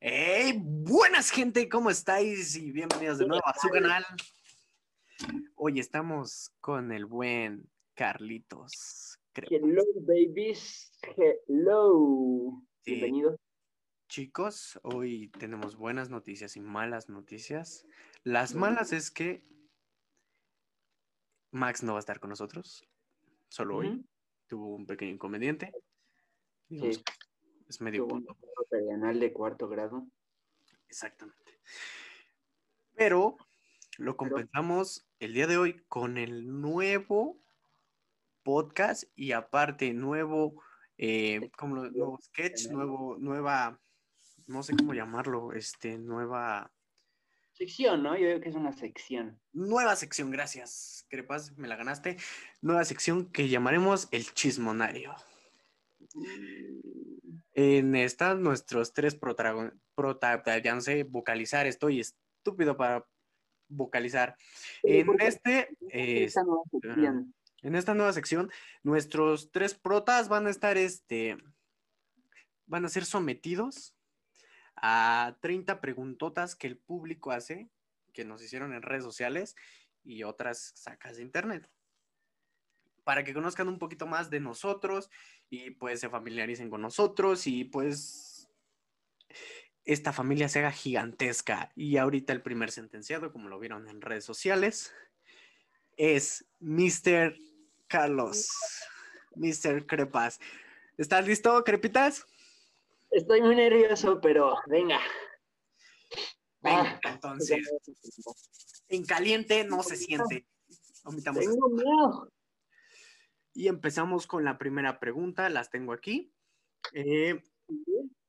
Hey, 0.00 0.62
buenas 0.62 1.30
gente, 1.32 1.68
¿cómo 1.68 1.90
estáis? 1.90 2.54
Y 2.54 2.70
bienvenidos 2.70 3.18
de 3.18 3.26
nuevo 3.26 3.44
a 3.44 3.58
su 3.58 3.68
canal. 3.68 4.04
Hoy 5.56 5.80
estamos 5.80 6.52
con 6.60 6.92
el 6.92 7.04
buen 7.04 7.68
Carlitos. 7.94 9.18
Hello, 9.34 9.82
babies. 10.02 10.92
Hello. 11.02 12.62
Sí. 12.82 12.92
Bienvenidos. 12.92 13.40
Chicos, 14.08 14.78
hoy 14.84 15.30
tenemos 15.30 15.74
buenas 15.74 16.10
noticias 16.10 16.54
y 16.54 16.60
malas 16.60 17.08
noticias. 17.08 17.84
Las 18.22 18.54
malas 18.54 18.92
es 18.92 19.10
que 19.10 19.42
Max 21.50 21.82
no 21.82 21.94
va 21.94 21.98
a 21.98 22.06
estar 22.06 22.20
con 22.20 22.30
nosotros, 22.30 22.84
solo 23.48 23.78
hoy. 23.78 24.06
Tuvo 24.46 24.76
un 24.76 24.86
pequeño 24.86 25.10
inconveniente. 25.10 25.72
Digamos, 26.68 26.98
Sí. 26.98 27.02
Es 27.68 27.80
medio 27.82 28.08
punto. 28.08 28.34
De 28.70 29.32
cuarto 29.32 29.68
grado. 29.68 30.06
Exactamente. 30.88 31.60
Pero 32.94 33.36
lo 33.98 34.16
compensamos 34.16 35.08
el 35.18 35.34
día 35.34 35.46
de 35.46 35.56
hoy 35.56 35.82
con 35.88 36.18
el 36.18 36.60
nuevo 36.60 37.40
podcast 38.42 39.04
y 39.14 39.32
aparte 39.32 39.92
nuevo, 39.92 40.62
eh, 40.96 41.50
como 41.56 41.76
nuevo 41.76 42.18
sketch, 42.20 42.68
nuevo, 42.68 43.16
nueva, 43.18 43.80
no 44.46 44.62
sé 44.62 44.74
cómo 44.76 44.94
llamarlo, 44.94 45.52
este, 45.52 45.98
nueva, 45.98 46.72
Sección, 47.58 48.04
¿no? 48.04 48.14
Yo 48.14 48.20
creo 48.20 48.40
que 48.40 48.50
es 48.50 48.54
una 48.54 48.72
sección. 48.72 49.40
nueva 49.52 49.96
sección, 49.96 50.30
gracias, 50.30 51.04
Crepas, 51.08 51.58
me 51.58 51.66
la 51.66 51.74
ganaste, 51.74 52.16
nueva 52.62 52.84
sección 52.84 53.26
que 53.32 53.48
llamaremos 53.48 54.06
el 54.12 54.32
chismonario. 54.32 55.12
En 57.60 57.96
esta, 57.96 58.36
nuestros 58.36 58.92
tres 58.92 59.16
protagonistas, 59.16 60.62
ya 60.62 60.74
no 60.76 60.80
sé 60.80 61.02
vocalizar, 61.02 61.66
estoy 61.66 61.98
estúpido 61.98 62.76
para 62.76 63.04
vocalizar. 63.66 64.36
En 64.84 65.04
¿Por 65.04 65.16
qué? 65.16 65.26
este, 65.26 65.68
Esta 65.90 66.44
nueva 66.44 66.62
sección. 66.70 67.34
en 67.62 67.74
esta 67.74 67.94
nueva 67.94 68.12
sección, 68.12 68.48
nuestros 68.84 69.50
tres 69.50 69.74
protas 69.74 70.28
van 70.28 70.46
a 70.46 70.50
estar, 70.50 70.78
este, 70.78 71.36
van 72.66 72.84
a 72.84 72.88
ser 72.88 73.04
sometidos 73.04 73.92
a 74.76 75.36
30 75.40 75.80
preguntotas 75.80 76.54
que 76.54 76.68
el 76.68 76.78
público 76.78 77.32
hace, 77.32 77.68
que 78.12 78.24
nos 78.24 78.40
hicieron 78.40 78.72
en 78.72 78.82
redes 78.82 79.02
sociales 79.02 79.56
y 80.04 80.22
otras 80.22 80.74
sacas 80.76 81.16
de 81.16 81.22
internet. 81.22 81.68
Para 83.02 83.24
que 83.24 83.34
conozcan 83.34 83.66
un 83.66 83.80
poquito 83.80 84.06
más 84.06 84.30
de 84.30 84.38
nosotros 84.38 85.10
y 85.50 85.70
pues 85.70 86.00
se 86.00 86.08
familiaricen 86.08 86.70
con 86.70 86.82
nosotros 86.82 87.46
y 87.46 87.64
pues 87.64 88.48
esta 89.84 90.12
familia 90.12 90.48
se 90.48 90.58
haga 90.58 90.72
gigantesca. 90.72 91.72
Y 91.74 91.96
ahorita 91.96 92.32
el 92.32 92.42
primer 92.42 92.70
sentenciado, 92.70 93.32
como 93.32 93.48
lo 93.48 93.58
vieron 93.58 93.88
en 93.88 94.00
redes 94.00 94.24
sociales, 94.24 94.92
es 95.96 96.46
Mr. 96.60 97.34
Carlos, 97.86 98.50
Mr. 99.34 99.86
Crepas. 99.86 100.40
¿Estás 100.98 101.26
listo, 101.26 101.64
Crepitas? 101.64 102.26
Estoy 103.10 103.40
muy 103.40 103.56
nervioso, 103.56 104.20
pero 104.20 104.56
venga. 104.66 105.00
Venga, 106.60 107.00
Ah, 107.04 107.10
entonces, 107.12 107.66
en 108.88 109.04
caliente 109.06 109.64
no 109.64 109.82
se 109.82 109.96
siente. 109.96 110.46
Omitamos 111.04 111.40
esto. 111.40 111.52
Tengo 111.52 111.68
miedo. 111.70 112.32
Y 113.54 113.68
empezamos 113.68 114.26
con 114.26 114.44
la 114.44 114.58
primera 114.58 115.00
pregunta, 115.00 115.48
las 115.48 115.70
tengo 115.70 115.92
aquí. 115.92 116.32
Eh, 116.92 117.42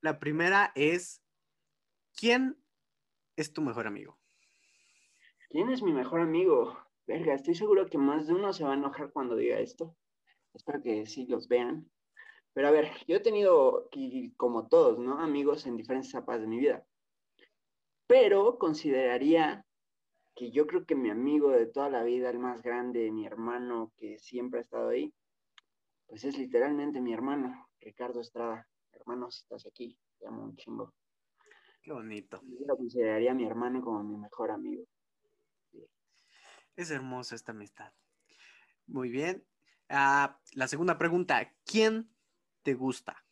la 0.00 0.18
primera 0.18 0.72
es, 0.74 1.22
¿quién 2.14 2.56
es 3.36 3.52
tu 3.52 3.62
mejor 3.62 3.86
amigo? 3.86 4.18
¿Quién 5.50 5.70
es 5.70 5.82
mi 5.82 5.92
mejor 5.92 6.20
amigo? 6.20 6.78
Verga, 7.06 7.34
estoy 7.34 7.54
seguro 7.54 7.86
que 7.86 7.98
más 7.98 8.26
de 8.26 8.34
uno 8.34 8.52
se 8.52 8.64
va 8.64 8.72
a 8.72 8.76
enojar 8.76 9.12
cuando 9.12 9.36
diga 9.36 9.58
esto. 9.58 9.96
Espero 10.54 10.82
que 10.82 11.06
sí 11.06 11.26
los 11.26 11.48
vean. 11.48 11.90
Pero 12.52 12.68
a 12.68 12.70
ver, 12.70 12.90
yo 13.06 13.16
he 13.16 13.20
tenido, 13.20 13.88
como 14.36 14.68
todos, 14.68 14.98
¿no? 14.98 15.20
Amigos 15.20 15.66
en 15.66 15.76
diferentes 15.76 16.10
etapas 16.10 16.40
de 16.40 16.46
mi 16.46 16.58
vida. 16.58 16.86
Pero 18.06 18.58
consideraría 18.58 19.64
que 20.40 20.50
yo 20.50 20.66
creo 20.66 20.86
que 20.86 20.94
mi 20.94 21.10
amigo 21.10 21.50
de 21.50 21.66
toda 21.66 21.90
la 21.90 22.02
vida, 22.02 22.30
el 22.30 22.38
más 22.38 22.62
grande, 22.62 23.12
mi 23.12 23.26
hermano 23.26 23.92
que 23.98 24.18
siempre 24.18 24.60
ha 24.60 24.62
estado 24.62 24.88
ahí, 24.88 25.12
pues 26.06 26.24
es 26.24 26.38
literalmente 26.38 27.02
mi 27.02 27.12
hermano, 27.12 27.68
Ricardo 27.78 28.22
Estrada. 28.22 28.66
Hermano, 28.92 29.30
si 29.30 29.42
estás 29.42 29.66
aquí, 29.66 29.98
te 30.18 30.26
amo 30.26 30.44
un 30.44 30.56
chingo. 30.56 30.94
Qué 31.82 31.92
bonito. 31.92 32.40
Yo 32.42 32.66
lo 32.66 32.78
consideraría 32.78 33.32
a 33.32 33.34
mi 33.34 33.44
hermano 33.44 33.82
como 33.82 34.02
mi 34.02 34.16
mejor 34.16 34.50
amigo. 34.50 34.86
Es 36.74 36.90
hermosa 36.90 37.34
esta 37.34 37.52
amistad. 37.52 37.92
Muy 38.86 39.10
bien. 39.10 39.44
Ah, 39.90 40.40
la 40.54 40.68
segunda 40.68 40.96
pregunta, 40.96 41.52
¿quién 41.66 42.10
te 42.62 42.72
gusta? 42.72 43.22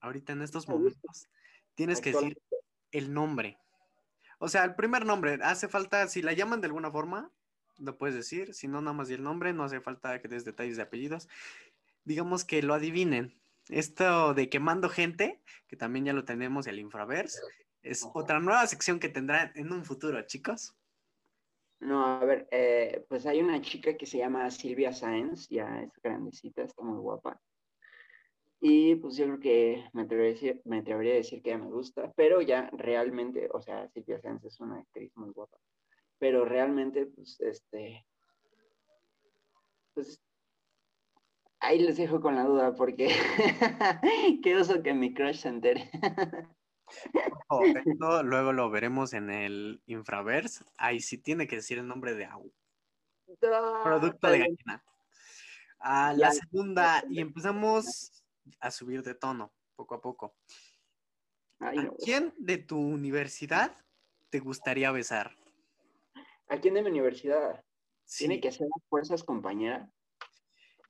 Ahorita 0.00 0.34
en 0.34 0.42
estos 0.42 0.68
momentos 0.68 1.30
tienes 1.74 2.02
que 2.02 2.12
decir 2.12 2.42
el 2.90 3.14
nombre. 3.14 3.58
O 4.44 4.48
sea, 4.48 4.64
el 4.64 4.74
primer 4.74 5.06
nombre, 5.06 5.38
hace 5.44 5.68
falta, 5.68 6.08
si 6.08 6.20
la 6.20 6.32
llaman 6.32 6.60
de 6.60 6.66
alguna 6.66 6.90
forma, 6.90 7.30
lo 7.78 7.96
puedes 7.96 8.16
decir, 8.16 8.54
si 8.54 8.66
no, 8.66 8.80
nada 8.80 8.92
más 8.92 9.06
di 9.06 9.14
el 9.14 9.22
nombre, 9.22 9.52
no 9.52 9.62
hace 9.62 9.80
falta 9.80 10.20
que 10.20 10.26
des 10.26 10.44
detalles 10.44 10.76
de 10.76 10.82
apellidos. 10.82 11.28
Digamos 12.02 12.44
que 12.44 12.60
lo 12.60 12.74
adivinen. 12.74 13.40
Esto 13.68 14.34
de 14.34 14.48
quemando 14.48 14.88
gente, 14.88 15.40
que 15.68 15.76
también 15.76 16.06
ya 16.06 16.12
lo 16.12 16.24
tenemos, 16.24 16.66
el 16.66 16.80
Infraverse, 16.80 17.38
es 17.84 18.02
Ajá. 18.02 18.10
otra 18.16 18.40
nueva 18.40 18.66
sección 18.66 18.98
que 18.98 19.08
tendrán 19.08 19.52
en 19.54 19.72
un 19.72 19.84
futuro, 19.84 20.20
chicos. 20.22 20.74
No, 21.78 22.04
a 22.04 22.24
ver, 22.24 22.48
eh, 22.50 23.06
pues 23.08 23.26
hay 23.26 23.40
una 23.40 23.60
chica 23.60 23.96
que 23.96 24.06
se 24.06 24.18
llama 24.18 24.50
Silvia 24.50 24.92
Sáenz, 24.92 25.48
ya 25.50 25.82
es 25.82 25.92
grandecita, 26.02 26.64
está 26.64 26.82
muy 26.82 26.98
guapa. 26.98 27.40
Y 28.64 28.94
pues 28.94 29.16
yo 29.16 29.24
creo 29.24 29.40
que 29.40 29.84
me 29.92 30.02
atrevería 30.02 30.30
a 30.30 30.34
decir, 30.34 30.62
me 30.64 30.78
atrevería 30.78 31.14
a 31.14 31.16
decir 31.16 31.42
que 31.42 31.50
ella 31.50 31.58
me 31.58 31.70
gusta, 31.70 32.12
pero 32.14 32.40
ya 32.42 32.70
realmente, 32.72 33.48
o 33.52 33.60
sea, 33.60 33.88
Silvia 33.88 34.20
Sáenz 34.20 34.44
es 34.44 34.60
una 34.60 34.78
actriz 34.78 35.10
muy 35.16 35.30
guapa, 35.30 35.58
pero 36.20 36.44
realmente, 36.44 37.06
pues, 37.06 37.40
este, 37.40 38.06
pues, 39.94 40.22
ahí 41.58 41.80
les 41.80 41.96
dejo 41.96 42.20
con 42.20 42.36
la 42.36 42.44
duda, 42.44 42.76
porque 42.76 43.08
qué 44.44 44.54
oso 44.56 44.80
que 44.80 44.94
mi 44.94 45.12
crush 45.12 45.38
se 45.38 45.48
entere. 45.48 45.90
Oh, 47.48 47.62
esto 47.84 48.22
luego 48.22 48.52
lo 48.52 48.70
veremos 48.70 49.12
en 49.12 49.28
el 49.30 49.82
Infraverse. 49.86 50.64
Ahí 50.76 51.00
sí 51.00 51.18
tiene 51.18 51.48
que 51.48 51.56
decir 51.56 51.78
el 51.78 51.88
nombre 51.88 52.14
de 52.14 52.26
Au. 52.26 52.52
Producto 53.82 54.28
de 54.30 54.38
gallina. 54.38 54.84
Ah, 55.80 56.14
la 56.16 56.28
Ya. 56.28 56.30
segunda, 56.30 57.02
y 57.10 57.18
empezamos 57.20 58.21
a 58.60 58.70
subir 58.70 59.02
de 59.02 59.14
tono, 59.14 59.52
poco 59.74 59.94
a 59.94 60.00
poco. 60.00 60.36
Ay, 61.58 61.78
¿A 61.78 61.82
no. 61.84 61.94
quién 62.02 62.34
de 62.38 62.58
tu 62.58 62.78
universidad 62.78 63.76
te 64.30 64.40
gustaría 64.40 64.90
besar? 64.90 65.36
¿A 66.48 66.58
quién 66.60 66.74
de 66.74 66.82
mi 66.82 66.90
universidad? 66.90 67.64
Sí, 68.04 68.26
¿Tiene 68.26 68.40
que 68.40 68.48
a 68.48 68.52
fuerzas 68.88 69.24
compañera? 69.24 69.90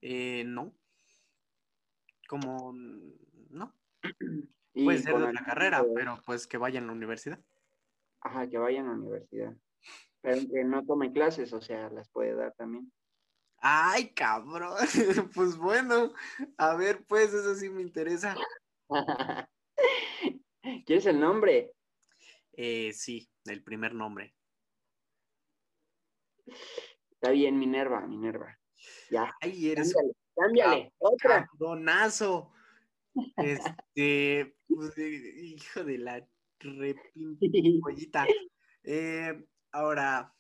eh, 0.00 0.42
no. 0.44 0.74
Como, 2.28 2.72
no. 2.72 3.74
Puede 4.74 4.98
ser 4.98 5.12
de 5.12 5.18
otra 5.18 5.28
algún 5.28 5.44
carrera, 5.44 5.82
de- 5.82 5.92
pero 5.94 6.18
pues 6.24 6.46
que 6.46 6.56
vaya 6.56 6.78
en 6.78 6.86
la 6.86 6.92
universidad. 6.92 7.38
Ajá, 8.20 8.48
que 8.48 8.58
vayan 8.58 8.86
a 8.86 8.92
la 8.92 8.98
universidad. 8.98 9.56
Pero 10.22 10.40
que 10.52 10.64
no 10.64 10.84
tome 10.84 11.12
clases, 11.12 11.52
o 11.52 11.60
sea, 11.60 11.90
las 11.90 12.08
puede 12.08 12.34
dar 12.34 12.54
también. 12.54 12.92
Ay, 13.62 14.08
cabrón. 14.08 14.76
Pues 15.34 15.56
bueno, 15.56 16.12
a 16.58 16.74
ver, 16.74 17.04
pues 17.06 17.32
eso 17.32 17.54
sí 17.54 17.70
me 17.70 17.80
interesa. 17.80 18.36
¿Quieres 20.84 21.06
el 21.06 21.20
nombre? 21.20 21.72
Eh, 22.52 22.92
sí, 22.92 23.30
el 23.44 23.62
primer 23.62 23.94
nombre. 23.94 24.34
Está 27.12 27.30
bien, 27.30 27.56
Minerva, 27.58 28.00
Minerva. 28.00 28.58
Ya, 29.10 29.32
Ay, 29.40 29.70
eres 29.70 29.94
cámbiale, 29.94 30.14
cámbiale. 30.34 30.92
Otra. 30.98 31.46
cabronazo. 31.46 32.52
Este, 33.36 34.56
pues, 34.66 34.98
eh, 34.98 35.34
hijo 35.40 35.84
de 35.84 35.98
la 35.98 36.28
repinpollita. 36.58 38.26
Eh, 38.84 39.46
ahora, 39.70 40.34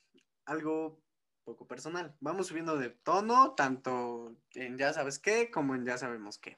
algo 0.46 1.01
poco 1.44 1.66
personal. 1.66 2.14
Vamos 2.20 2.48
subiendo 2.48 2.76
de 2.76 2.90
tono, 2.90 3.54
tanto 3.54 4.36
en 4.54 4.78
ya 4.78 4.92
sabes 4.92 5.18
qué 5.18 5.50
como 5.50 5.74
en 5.74 5.84
ya 5.84 5.98
sabemos 5.98 6.38
qué. 6.38 6.56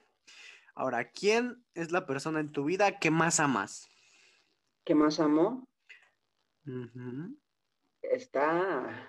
Ahora, 0.74 1.10
¿quién 1.10 1.64
es 1.74 1.92
la 1.92 2.06
persona 2.06 2.40
en 2.40 2.50
tu 2.52 2.64
vida 2.64 2.98
que 2.98 3.10
más 3.10 3.40
amas? 3.40 3.88
¿Qué 4.84 4.94
más 4.94 5.20
amo? 5.20 5.68
Está. 8.02 9.08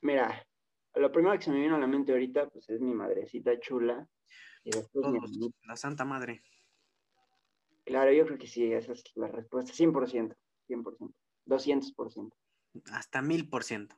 Mira, 0.00 0.46
lo 0.94 1.12
primero 1.12 1.36
que 1.36 1.44
se 1.44 1.50
me 1.50 1.60
vino 1.60 1.76
a 1.76 1.80
la 1.80 1.86
mente 1.86 2.12
ahorita, 2.12 2.48
pues 2.48 2.68
es 2.70 2.80
mi 2.80 2.94
madrecita 2.94 3.58
chula. 3.60 4.08
Y 4.64 4.70
después 4.70 5.06
mi 5.06 5.18
Todos, 5.18 5.30
hermanito. 5.30 5.58
la 5.66 5.76
Santa 5.76 6.04
Madre. 6.04 6.42
Claro, 7.84 8.10
yo 8.12 8.26
creo 8.26 8.38
que 8.38 8.48
sí, 8.48 8.72
esa 8.72 8.92
es 8.92 9.04
la 9.14 9.28
respuesta, 9.28 9.72
100%, 9.72 10.34
100%, 10.68 11.14
200%. 11.46 12.32
Hasta 12.90 13.22
mil 13.22 13.48
por 13.48 13.62
ciento. 13.62 13.96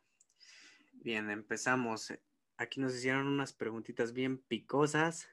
Bien, 1.01 1.31
empezamos. 1.31 2.13
Aquí 2.57 2.81
nos 2.81 2.95
hicieron 2.95 3.27
unas 3.27 3.53
preguntitas 3.53 4.13
bien 4.13 4.39
picosas. 4.39 5.29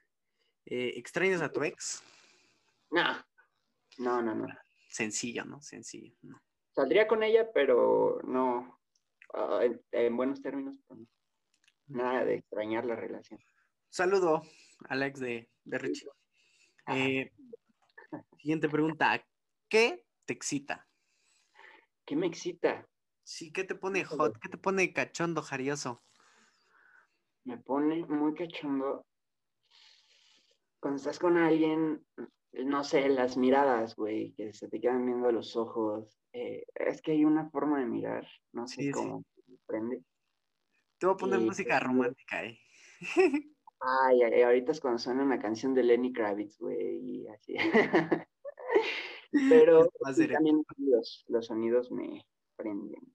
Eh, 0.65 0.93
¿Extrañas 0.95 1.41
a 1.41 1.51
tu 1.51 1.63
ex? 1.63 2.03
No, 2.91 3.25
no, 3.97 4.21
no, 4.21 4.35
no. 4.35 4.47
Sencillo, 4.89 5.43
¿no? 5.43 5.61
Sencillo. 5.61 6.15
No. 6.21 6.41
Saldría 6.71 7.07
con 7.07 7.23
ella, 7.23 7.51
pero 7.53 8.19
no, 8.23 8.79
ah, 9.33 9.59
en, 9.63 9.81
en 9.91 10.15
buenos 10.15 10.41
términos, 10.41 10.77
pero 10.87 11.01
no. 11.01 11.07
nada 11.87 12.25
de 12.25 12.35
extrañar 12.35 12.85
la 12.85 12.95
relación. 12.95 13.39
Saludo, 13.89 14.43
Alex 14.89 15.19
de, 15.19 15.49
de 15.63 15.77
Richie. 15.77 16.07
Eh, 16.87 17.31
siguiente 18.37 18.69
pregunta. 18.69 19.25
¿Qué 19.67 20.05
te 20.25 20.33
excita? 20.33 20.87
¿Qué 22.05 22.15
me 22.15 22.27
excita? 22.27 22.87
Sí, 23.25 23.51
¿qué 23.51 23.65
te 23.65 23.75
pone 23.75 24.05
hot? 24.05 24.37
¿Qué 24.41 24.47
te 24.49 24.57
pone 24.57 24.93
cachondo, 24.93 25.41
jarioso? 25.41 26.05
Me 27.45 27.55
pone 27.57 28.05
muy 28.05 28.33
cachondo 28.35 29.05
cuando 30.79 30.97
estás 30.97 31.19
con 31.19 31.37
alguien, 31.37 32.05
no 32.53 32.83
sé, 32.83 33.09
las 33.09 33.37
miradas, 33.37 33.95
güey, 33.95 34.33
que 34.33 34.53
se 34.53 34.67
te 34.69 34.79
quedan 34.79 35.05
viendo 35.05 35.31
los 35.31 35.55
ojos. 35.55 36.19
eh, 36.33 36.65
es 36.75 37.01
que 37.01 37.11
hay 37.13 37.25
una 37.25 37.49
forma 37.49 37.79
de 37.79 37.85
mirar, 37.85 38.27
no 38.53 38.67
sé 38.67 38.85
Sí, 38.85 38.93
sí. 38.93 39.07
cómo 39.07 39.23
me 39.47 39.57
prende. 39.65 40.03
Te 40.97 41.05
voy 41.05 41.15
a 41.15 41.17
poner 41.17 41.39
Sí, 41.39 41.41
música 41.41 41.79
sí. 41.79 41.79
romántica, 41.79 42.43
¿eh? 42.43 42.59
Ay, 43.79 44.21
ay, 44.23 44.41
ahorita 44.41 44.71
es 44.71 44.79
cuando 44.81 44.99
suena 44.99 45.23
una 45.23 45.39
canción 45.39 45.73
de 45.73 45.83
Lenny 45.83 46.11
Kravitz, 46.13 46.57
güey, 46.59 47.21
y 47.23 47.27
así. 47.27 47.55
Pero 49.47 49.89
sí, 50.13 50.27
también 50.29 50.63
los, 50.77 51.23
los 51.27 51.45
sonidos 51.47 51.91
me 51.91 52.21
prenden. 52.55 53.14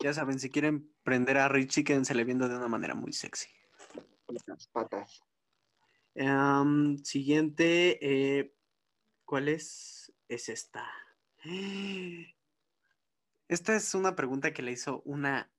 Ya 0.00 0.12
saben, 0.12 0.38
si 0.38 0.50
quieren 0.50 0.94
prender 1.02 1.38
a 1.38 1.48
Richie, 1.48 1.82
quédensele 1.82 2.22
viendo 2.22 2.48
de 2.48 2.56
una 2.56 2.68
manera 2.68 2.94
muy 2.94 3.12
sexy. 3.12 3.48
Las 4.46 4.68
patas. 4.68 5.20
Em, 6.14 6.98
siguiente, 6.98 7.98
eh, 8.00 8.54
¿cuál 9.24 9.48
es? 9.48 10.12
Es 10.28 10.48
esta. 10.48 10.88
Esta 13.48 13.74
es 13.74 13.94
una 13.94 14.14
pregunta 14.14 14.52
que 14.52 14.62
le 14.62 14.72
hizo 14.72 15.02
una, 15.02 15.50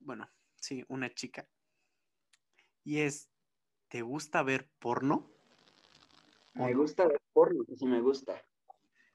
bueno, 0.00 0.30
sí, 0.56 0.84
una 0.88 1.12
chica. 1.12 1.48
Y 2.84 2.98
es, 2.98 3.28
¿te 3.88 4.02
gusta 4.02 4.42
ver 4.42 4.70
porno? 4.78 5.30
Me 6.54 6.74
gusta 6.74 7.06
ver 7.06 7.20
porno, 7.32 7.64
que 7.64 7.76
sí 7.76 7.86
me 7.86 8.00
gusta. 8.00 8.40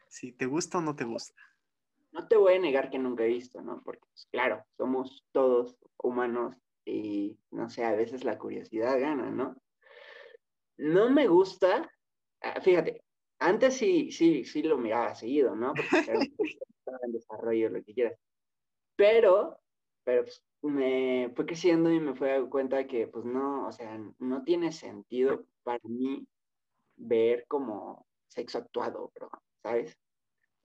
Si 0.07 0.33
te 0.33 0.47
gusta 0.47 0.79
o 0.79 0.81
no 0.81 0.95
te 0.95 1.05
gusta. 1.05 1.50
No 2.11 2.27
te 2.27 2.37
voy 2.37 2.55
a 2.55 2.59
negar 2.59 2.89
que 2.89 2.99
nunca 2.99 3.23
he 3.23 3.27
visto, 3.27 3.61
¿no? 3.61 3.81
Porque, 3.83 4.05
pues, 4.11 4.27
claro, 4.31 4.65
somos 4.77 5.25
todos 5.31 5.77
humanos 5.97 6.55
y, 6.85 7.37
no 7.51 7.69
sé, 7.69 7.85
a 7.85 7.93
veces 7.93 8.23
la 8.23 8.37
curiosidad 8.37 8.99
gana, 8.99 9.29
¿no? 9.29 9.55
No 10.77 11.09
me 11.09 11.27
gusta, 11.27 11.89
ah, 12.41 12.61
fíjate, 12.61 13.03
antes 13.39 13.77
sí, 13.77 14.11
sí, 14.11 14.43
sí 14.45 14.63
lo 14.63 14.77
miraba 14.77 15.15
seguido, 15.15 15.55
¿no? 15.55 15.73
Porque 15.73 16.11
un 16.11 16.35
poquito, 16.37 16.65
estaba 16.79 16.99
en 17.03 17.11
desarrollo, 17.13 17.69
lo 17.69 17.83
que 17.83 17.93
quieras. 17.93 18.19
Pero, 18.95 19.59
pero 20.03 20.23
pues, 20.23 20.43
me 20.61 21.31
fue 21.35 21.45
creciendo 21.45 21.91
y 21.91 21.99
me 21.99 22.15
fui 22.15 22.27
dando 22.29 22.49
cuenta 22.49 22.85
que, 22.87 23.07
pues 23.07 23.25
no, 23.25 23.67
o 23.67 23.71
sea, 23.71 23.99
no 24.19 24.43
tiene 24.43 24.71
sentido 24.71 25.45
para 25.63 25.79
mí 25.83 26.27
ver 26.97 27.45
como 27.47 28.05
sexo 28.27 28.59
actuado, 28.59 29.11
bro, 29.15 29.29
¿sabes? 29.63 29.97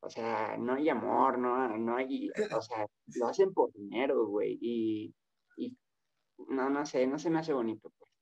O 0.06 0.10
sea, 0.10 0.56
no 0.56 0.74
hay 0.74 0.88
amor, 0.88 1.36
no, 1.36 1.76
no 1.76 1.96
hay, 1.96 2.30
o 2.52 2.62
sea, 2.62 2.86
lo 3.16 3.26
hacen 3.26 3.52
por 3.52 3.72
dinero, 3.72 4.24
güey, 4.28 4.56
y, 4.60 5.12
y 5.56 5.76
no, 6.48 6.70
no 6.70 6.86
sé, 6.86 7.08
no 7.08 7.18
se 7.18 7.28
me 7.28 7.40
hace 7.40 7.52
bonito. 7.52 7.90
pues. 7.98 8.12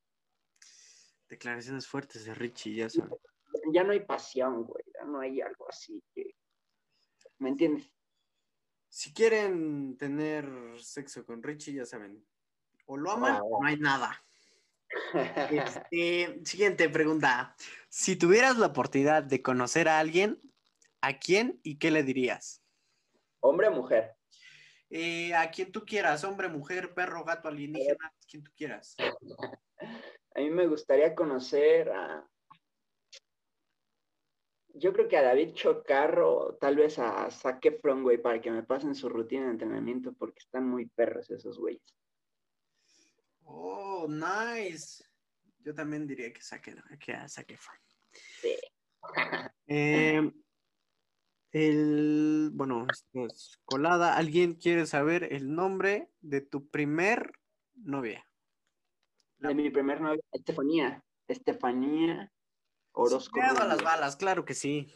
Declaraciones 1.28 1.86
fuertes 1.86 2.25
de 2.25 2.34
Richie, 2.34 2.75
ya 2.76 2.88
saben. 2.88 3.10
Ya 3.70 3.84
no 3.84 3.92
hay 3.92 4.00
pasión, 4.00 4.64
güey, 4.64 4.82
ya 4.94 5.04
no 5.04 5.20
hay 5.20 5.42
algo 5.42 5.69
así 5.69 6.02
que, 6.14 6.34
¿me 7.38 7.50
entiendes? 7.50 7.92
Si 8.88 9.12
quieren 9.12 9.98
tener 9.98 10.48
sexo 10.80 11.26
con 11.26 11.42
Richie, 11.42 11.75
ya 11.75 11.84
saben. 11.84 12.26
O 12.87 12.96
lo 12.96 13.10
aman 13.10 13.32
Ah, 13.34 13.42
o 13.42 13.60
no 13.60 13.69
hay 13.69 13.76
nada. 13.76 14.25
Este, 15.50 16.40
siguiente 16.46 16.88
pregunta. 16.88 17.54
Si 17.90 18.16
tuvieras 18.16 18.56
la 18.56 18.69
oportunidad 18.69 19.22
de 19.22 19.42
conocer 19.42 19.87
a 19.88 19.98
alguien, 19.98 20.40
¿a 21.06 21.18
quién 21.18 21.60
y 21.62 21.78
qué 21.78 21.90
le 21.90 22.02
dirías? 22.02 22.62
Hombre 23.40 23.68
o 23.68 23.72
mujer. 23.72 24.16
Eh, 24.90 25.34
a 25.34 25.50
quien 25.50 25.72
tú 25.72 25.84
quieras, 25.84 26.24
hombre, 26.24 26.48
mujer, 26.48 26.94
perro, 26.94 27.24
gato, 27.24 27.48
alienígena, 27.48 28.12
quien 28.28 28.42
tú 28.44 28.52
quieras. 28.56 28.96
A 30.34 30.40
mí 30.40 30.50
me 30.50 30.66
gustaría 30.66 31.14
conocer 31.14 31.90
a. 31.90 32.26
Yo 34.76 34.92
creo 34.92 35.08
que 35.08 35.16
a 35.16 35.22
David 35.22 35.52
Chocarro, 35.54 36.56
tal 36.60 36.76
vez 36.76 36.98
a 36.98 37.28
Efron, 37.62 38.02
güey, 38.02 38.18
para 38.18 38.40
que 38.40 38.50
me 38.50 38.64
pasen 38.64 38.94
su 38.94 39.08
rutina 39.08 39.44
de 39.44 39.52
entrenamiento, 39.52 40.12
porque 40.14 40.40
están 40.40 40.68
muy 40.68 40.86
perros 40.86 41.30
esos 41.30 41.58
güeyes. 41.58 41.94
Oh, 43.44 44.06
nice. 44.08 45.04
Yo 45.58 45.74
también 45.74 46.06
diría 46.06 46.32
que 46.32 46.42
saque, 46.42 46.74
que 46.98 47.12
a. 47.12 47.28
Sí. 47.28 48.56
Eh, 49.66 50.30
el, 51.54 52.50
bueno, 52.52 52.84
esto 52.90 53.26
es 53.26 53.60
colada. 53.64 54.16
¿Alguien 54.16 54.54
quiere 54.54 54.86
saber 54.86 55.32
el 55.32 55.54
nombre 55.54 56.10
de 56.20 56.40
tu 56.40 56.68
primer 56.68 57.30
novia? 57.76 58.26
De 59.38 59.54
mi 59.54 59.70
primer 59.70 60.00
novia, 60.00 60.20
Estefanía. 60.32 61.04
Estefanía 61.28 62.32
Orozco. 62.92 63.40
A 63.40 63.66
las 63.66 63.82
balas, 63.82 64.16
claro 64.16 64.44
que 64.44 64.54
sí. 64.54 64.88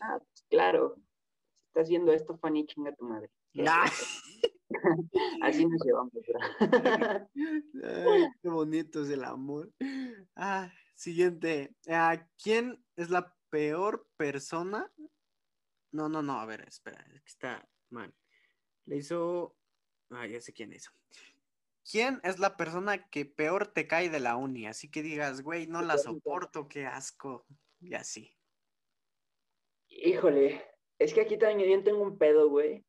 Ah, 0.00 0.18
pues, 0.18 0.44
claro. 0.50 0.96
Si 0.96 1.66
estás 1.68 1.88
viendo 1.88 2.12
esto, 2.12 2.36
Fanny, 2.36 2.66
chinga 2.66 2.94
tu 2.94 3.06
madre. 3.06 3.30
Así 5.42 5.64
nos 5.64 5.82
llevamos. 5.82 6.12
Ay, 7.84 8.26
qué 8.42 8.48
bonito 8.50 9.02
es 9.02 9.08
el 9.08 9.24
amor. 9.24 9.72
Ah, 10.36 10.70
siguiente. 10.94 11.74
Ah, 11.88 12.22
¿Quién 12.42 12.84
es 12.96 13.08
la 13.08 13.34
peor 13.48 14.06
persona? 14.18 14.92
No, 15.92 16.08
no, 16.08 16.22
no, 16.22 16.40
a 16.40 16.46
ver, 16.46 16.62
espera, 16.66 17.04
está 17.24 17.68
mal. 17.90 18.14
Le 18.86 18.96
hizo. 18.96 19.56
Ah, 20.10 20.26
ya 20.26 20.40
sé 20.40 20.52
quién 20.52 20.72
hizo. 20.72 20.90
¿Quién 21.88 22.20
es 22.22 22.38
la 22.38 22.56
persona 22.56 23.08
que 23.08 23.24
peor 23.24 23.66
te 23.66 23.86
cae 23.86 24.08
de 24.08 24.20
la 24.20 24.36
uni? 24.36 24.66
Así 24.66 24.90
que 24.90 25.02
digas, 25.02 25.42
güey, 25.42 25.66
no 25.66 25.82
la 25.82 25.98
soporto, 25.98 26.68
qué 26.68 26.86
asco. 26.86 27.46
Y 27.80 27.94
así. 27.94 28.36
Híjole, 29.88 30.64
es 30.98 31.12
que 31.12 31.22
aquí 31.22 31.36
también 31.36 31.84
tengo 31.84 32.02
un 32.02 32.16
pedo, 32.18 32.48
güey. 32.48 32.86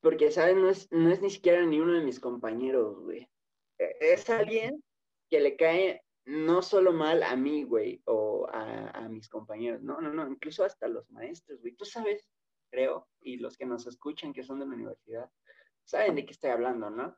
Porque, 0.00 0.30
¿sabes? 0.30 0.56
No 0.56 0.68
es, 0.68 0.90
no 0.92 1.10
es 1.10 1.20
ni 1.20 1.30
siquiera 1.30 1.64
ni 1.64 1.80
uno 1.80 1.94
de 1.94 2.04
mis 2.04 2.20
compañeros, 2.20 3.00
güey. 3.00 3.28
E- 3.78 3.96
Es 4.00 4.28
alguien 4.30 4.82
que 5.28 5.40
le 5.40 5.56
cae 5.56 6.02
no 6.24 6.62
solo 6.62 6.92
mal 6.92 7.22
a 7.22 7.36
mí, 7.36 7.64
güey, 7.64 8.02
o 8.06 8.48
a, 8.52 8.90
a 8.90 9.08
mis 9.08 9.28
compañeros. 9.28 9.82
No, 9.82 10.00
no, 10.00 10.12
no, 10.12 10.28
incluso 10.30 10.64
hasta 10.64 10.88
los 10.88 11.10
maestros, 11.10 11.60
güey. 11.60 11.74
Tú 11.74 11.84
sabes, 11.84 12.28
creo, 12.70 13.08
y 13.20 13.36
los 13.38 13.56
que 13.56 13.66
nos 13.66 13.86
escuchan 13.86 14.32
que 14.32 14.44
son 14.44 14.60
de 14.60 14.66
la 14.66 14.74
universidad, 14.74 15.30
saben 15.84 16.14
de 16.14 16.24
qué 16.24 16.32
estoy 16.32 16.50
hablando, 16.50 16.90
¿no? 16.90 17.16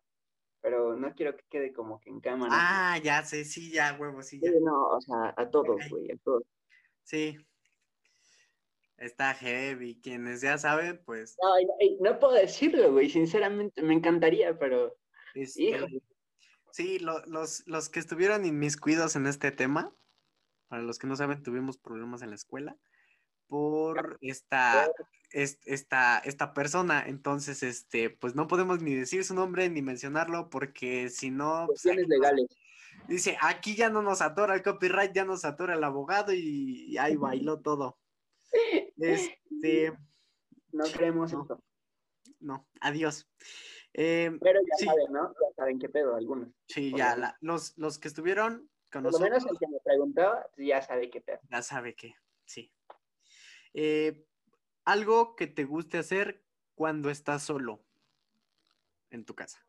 Pero 0.60 0.96
no 0.96 1.12
quiero 1.14 1.36
que 1.36 1.44
quede 1.50 1.72
como 1.72 1.98
que 2.00 2.10
en 2.10 2.20
cámara. 2.20 2.52
Ah, 2.54 2.98
ya 2.98 3.24
sé, 3.24 3.44
sí, 3.44 3.72
ya, 3.72 3.96
huevo, 3.98 4.22
sí, 4.22 4.40
ya. 4.40 4.50
Sí, 4.50 4.58
no, 4.62 4.88
o 4.90 5.00
sea, 5.00 5.34
a 5.36 5.50
todos, 5.50 5.88
güey, 5.90 6.12
a 6.12 6.16
todos. 6.18 6.44
Sí. 7.02 7.36
Está 8.96 9.34
heavy. 9.34 10.00
Quienes 10.00 10.40
ya 10.40 10.56
saben, 10.58 11.02
pues. 11.04 11.36
Ay, 11.56 11.98
no 12.00 12.20
puedo 12.20 12.34
decirlo, 12.34 12.92
güey, 12.92 13.10
sinceramente, 13.10 13.82
me 13.82 13.94
encantaría, 13.94 14.56
pero... 14.56 14.96
este, 15.34 15.64
Híjole. 15.64 16.02
Sí, 16.72 16.98
lo- 16.98 17.24
los, 17.26 17.62
los 17.66 17.88
que 17.88 18.00
estuvieron 18.00 18.44
inmiscuidos 18.44 19.14
en 19.14 19.26
este 19.26 19.50
tema, 19.52 19.94
para 20.68 20.82
los 20.82 20.98
que 20.98 21.06
no 21.06 21.16
saben, 21.16 21.42
tuvimos 21.42 21.76
problemas 21.78 22.22
en 22.22 22.30
la 22.30 22.34
escuela 22.36 22.76
por 23.46 24.16
esta, 24.22 24.90
es- 25.30 25.58
esta, 25.66 26.18
esta 26.18 26.54
persona. 26.54 27.04
Entonces, 27.06 27.62
este, 27.62 28.08
pues 28.10 28.34
no 28.34 28.46
podemos 28.48 28.80
ni 28.80 28.94
decir 28.94 29.22
su 29.24 29.34
nombre 29.34 29.68
ni 29.68 29.82
mencionarlo 29.82 30.48
porque 30.48 31.10
si 31.10 31.30
no, 31.30 31.66
pues, 31.66 31.84
aquí 31.84 32.06
legales. 32.06 32.46
dice, 33.06 33.36
aquí 33.42 33.76
ya 33.76 33.90
no 33.90 34.00
nos 34.00 34.22
atora 34.22 34.54
el 34.54 34.62
copyright, 34.62 35.12
ya 35.14 35.26
nos 35.26 35.44
atora 35.44 35.74
el 35.74 35.84
abogado 35.84 36.32
y, 36.32 36.86
y 36.88 36.96
ahí 36.98 37.16
bailó 37.16 37.60
todo. 37.60 37.98
Este, 38.96 39.92
No 40.72 40.84
creemos 40.84 41.32
No. 41.32 41.42
esto. 41.42 41.62
no, 42.40 42.66
adiós. 42.80 43.28
Eh, 43.94 44.30
Pero 44.40 44.60
ya 44.60 44.76
Sí. 44.78 44.84
saben, 44.86 45.12
¿no? 45.12 45.32
Ya 45.34 45.54
saben 45.56 45.78
qué 45.78 45.88
pedo 45.88 46.14
algunos. 46.16 46.48
sí, 46.66 46.92
ya, 46.96 47.14
la- 47.16 47.36
los, 47.40 47.76
los 47.76 47.98
que 47.98 48.08
estuvieron 48.08 48.70
con 48.90 49.02
Por 49.04 49.12
lo 49.12 49.18
menos 49.20 49.42
nosotros 49.44 49.60
el 49.62 49.66
que 49.66 49.72
me 49.72 49.80
preguntaba, 49.80 50.46
ya 50.56 50.80
sabe 50.82 51.10
qué 51.10 51.20
pedo. 51.20 51.38
ya 51.50 51.62
sabe 51.62 51.94
que 51.94 52.14
sí. 52.44 52.72
Eh, 53.74 54.26
algo 54.84 55.34
que 55.36 55.46
te 55.46 55.64
guste 55.64 55.98
hacer 55.98 56.42
cuando 56.74 57.10
estás 57.10 57.42
solo 57.42 57.84
en 59.10 59.24
tu 59.24 59.34
casa. 59.34 59.64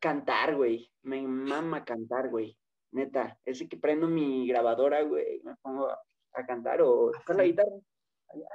Cantar, 0.00 0.56
güey. 0.56 0.90
Me 1.02 1.22
mama 1.22 1.84
cantar, 1.84 2.28
güey. 2.28 2.56
Neta. 2.92 3.38
Ese 3.44 3.68
que 3.68 3.76
prendo 3.76 4.08
mi 4.08 4.46
grabadora, 4.48 5.02
güey. 5.02 5.40
Me 5.44 5.54
pongo 5.56 5.88
a, 5.90 6.00
a 6.32 6.46
cantar 6.46 6.82
o 6.82 7.10
tocar 7.12 7.36
la 7.36 7.44
guitarra. 7.44 7.70
Allá. 8.28 8.48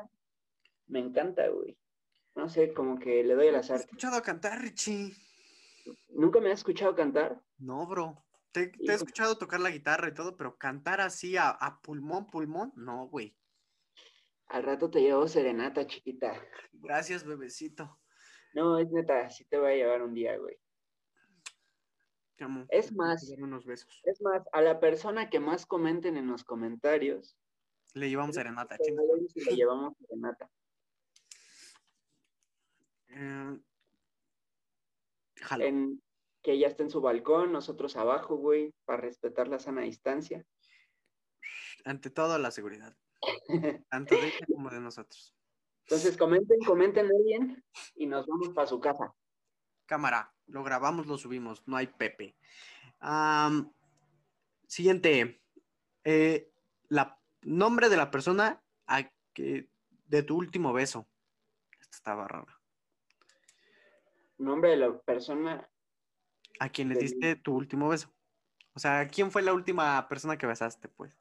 Me 0.87 0.99
encanta, 0.99 1.47
güey. 1.49 1.77
No 2.35 2.49
sé, 2.49 2.73
como 2.73 2.99
que 2.99 3.23
le 3.23 3.33
doy 3.35 3.47
el 3.47 3.53
¿Te 3.53 3.59
azar. 3.59 3.77
has 3.77 3.81
escuchado 3.81 4.21
cantar, 4.21 4.61
Richie? 4.61 5.15
¿Nunca 6.09 6.39
me 6.39 6.51
has 6.51 6.59
escuchado 6.59 6.95
cantar? 6.95 7.41
No, 7.57 7.87
bro. 7.87 8.25
Te, 8.51 8.67
te 8.67 8.91
he 8.91 8.95
escuchado 8.95 9.37
tocar 9.37 9.59
la 9.59 9.69
guitarra 9.69 10.07
y 10.09 10.13
todo, 10.13 10.37
pero 10.37 10.57
cantar 10.57 11.01
así 11.01 11.35
a, 11.37 11.49
a 11.49 11.81
pulmón, 11.81 12.27
pulmón, 12.27 12.71
no, 12.75 13.07
güey. 13.07 13.37
Al 14.47 14.63
rato 14.63 14.89
te 14.89 15.01
llevo 15.01 15.27
serenata, 15.27 15.85
chiquita. 15.87 16.33
Gracias, 16.73 17.23
bebecito. 17.23 17.99
No, 18.53 18.77
es 18.79 18.89
neta, 18.91 19.29
sí 19.29 19.43
te 19.45 19.57
voy 19.57 19.71
a 19.73 19.75
llevar 19.75 20.01
un 20.03 20.13
día, 20.13 20.37
güey. 20.37 20.57
Te 22.37 22.43
amo. 22.43 22.65
Es 22.69 22.87
Te 22.87 22.95
más, 22.95 23.27
doy 23.27 23.41
unos 23.41 23.65
besos. 23.65 24.01
es 24.03 24.21
más, 24.21 24.43
a 24.53 24.61
la 24.61 24.79
persona 24.79 25.29
que 25.29 25.39
más 25.39 25.65
comenten 25.65 26.15
en 26.17 26.27
los 26.27 26.43
comentarios, 26.43 27.37
Le 27.93 28.09
llevamos 28.09 28.35
serenata, 28.35 28.77
te 28.77 28.91
y 28.91 29.43
le 29.43 29.55
llevamos 29.55 29.93
serenata. 29.97 30.49
Eh, 33.15 33.57
jalo. 35.41 35.63
En, 35.63 36.01
que 36.43 36.51
ella 36.51 36.67
esté 36.67 36.83
en 36.83 36.91
su 36.91 37.01
balcón, 37.01 37.51
nosotros 37.51 37.95
abajo, 37.95 38.35
güey, 38.35 38.71
para 38.85 39.01
respetar 39.01 39.47
la 39.47 39.57
sana 39.57 39.81
distancia. 39.81 40.45
Ante 41.85 42.11
todo, 42.11 42.37
la 42.37 42.51
seguridad. 42.51 42.95
Tanto 43.89 44.15
de 44.15 44.27
ella 44.27 44.45
como 44.53 44.69
de 44.69 44.79
nosotros. 44.79 45.35
Entonces 45.87 46.17
comenten, 46.17 46.59
comenten 46.65 47.09
bien 47.25 47.63
y 47.95 48.05
nos 48.05 48.27
vamos 48.27 48.49
para 48.49 48.67
su 48.67 48.79
casa. 48.79 49.13
Cámara, 49.85 50.33
lo 50.47 50.63
grabamos, 50.63 51.07
lo 51.07 51.17
subimos, 51.17 51.67
no 51.67 51.77
hay 51.77 51.87
Pepe. 51.87 52.35
Siguiente. 54.67 55.41
eh, 56.03 56.51
la 56.89 57.19
nombre 57.41 57.89
de 57.89 57.97
la 57.97 58.11
persona 58.11 58.63
a 58.87 59.09
que, 59.33 59.69
de 60.05 60.23
tu 60.23 60.37
último 60.37 60.73
beso. 60.73 61.07
Esta 61.79 61.97
estaba 61.97 62.27
rara. 62.27 62.54
Nombre 64.37 64.71
de 64.71 64.77
la 64.77 64.97
persona, 64.99 65.69
A 66.59 66.69
quien 66.69 66.89
le 66.89 66.95
diste 66.95 67.35
tu 67.35 67.55
último 67.55 67.89
beso. 67.89 68.13
O 68.73 68.79
sea, 68.79 69.07
¿quién 69.07 69.31
fue 69.31 69.41
la 69.41 69.53
última 69.53 70.07
persona 70.09 70.37
que 70.37 70.47
besaste, 70.47 70.89
pues? 70.89 71.17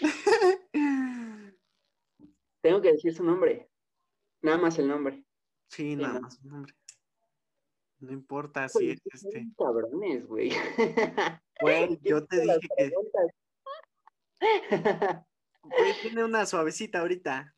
tengo 2.62 2.80
que 2.80 2.92
decir 2.92 3.14
su 3.14 3.22
nombre. 3.22 3.68
Nada 4.42 4.56
más 4.58 4.78
el 4.78 4.88
nombre. 4.88 5.24
Sí, 5.68 5.96
nada 5.96 6.14
no. 6.14 6.20
más 6.22 6.40
un 6.40 6.50
nombre. 6.50 6.74
No 7.98 8.12
importa 8.12 8.68
si 8.68 8.90
es 8.90 9.00
este. 9.04 9.46
Cabrones, 9.56 10.26
güey. 10.26 10.50
Güey, 11.60 11.98
yo 12.02 12.26
te 12.26 12.36
¿Quién 12.36 12.42
hizo 12.42 12.52
las 12.52 12.60
dije 12.60 12.74
que 12.76 12.90
güey, 15.62 15.92
tiene 16.02 16.24
una 16.24 16.46
suavecita 16.46 16.98
ahorita. 17.00 17.53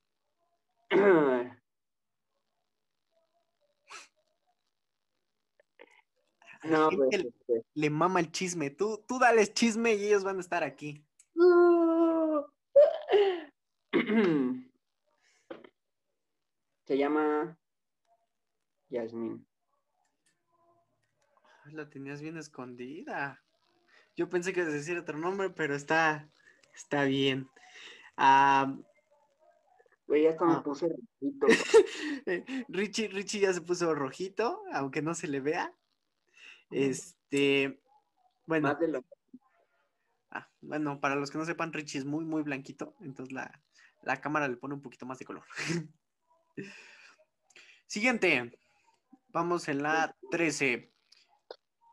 No, 6.65 6.89
pues, 6.91 7.23
le- 7.23 7.29
este, 7.29 7.65
le 7.75 7.91
mama 7.91 8.19
el 8.21 8.33
chisme. 8.33 8.71
Tú, 8.71 9.05
tú 9.07 9.19
dales 9.19 9.53
chisme 9.55 9.95
y 9.95 10.07
ellos 10.07 10.25
van 10.25 10.39
a 10.39 10.41
estar 10.41 10.65
aquí. 10.65 11.05
Se 16.87 16.97
llama 16.97 17.59
Yasmín. 18.89 19.47
Ay, 21.65 21.73
La 21.75 21.89
tenías 21.89 22.21
bien 22.21 22.37
escondida. 22.37 23.43
Yo 24.17 24.29
pensé 24.29 24.53
que 24.53 24.61
ibas 24.61 24.73
a 24.73 24.77
decir 24.77 24.97
otro 24.99 25.19
nombre, 25.19 25.51
pero 25.51 25.75
está, 25.75 26.29
está 26.75 27.05
bien. 27.05 27.49
Ah, 28.17 28.77
Güey, 30.07 30.25
me 30.29 30.37
Ah. 30.39 30.63
puse 30.65 30.89
rojito. 30.89 31.47
eh, 32.27 32.65
Richie, 32.69 33.09
Richie 33.09 33.41
ya 33.41 33.53
se 33.53 33.61
puso 33.61 33.95
rojito, 33.95 34.63
aunque 34.73 35.03
no 35.03 35.15
se 35.15 35.27
le 35.29 35.41
vea. 35.41 35.75
Este, 36.71 37.81
bueno, 38.47 38.69
Más 38.69 38.79
de 38.81 38.89
lo 38.89 39.05
ah, 40.31 40.49
bueno, 40.61 41.01
para 41.01 41.15
los 41.17 41.31
que 41.31 41.39
no 41.39 41.45
sepan, 41.45 41.73
Richie 41.73 41.99
es 41.99 42.05
muy, 42.05 42.25
muy 42.25 42.43
blanquito, 42.43 42.95
entonces 43.01 43.33
la, 43.33 43.63
la 44.03 44.21
cámara 44.21 44.49
le 44.49 44.57
pone 44.57 44.75
un 44.75 44.83
poquito 44.83 45.07
más 45.07 45.19
de 45.19 45.25
color. 45.25 45.45
Siguiente, 47.87 48.59
vamos 49.29 49.69
en 49.69 49.83
la 49.83 50.17
13. 50.31 50.93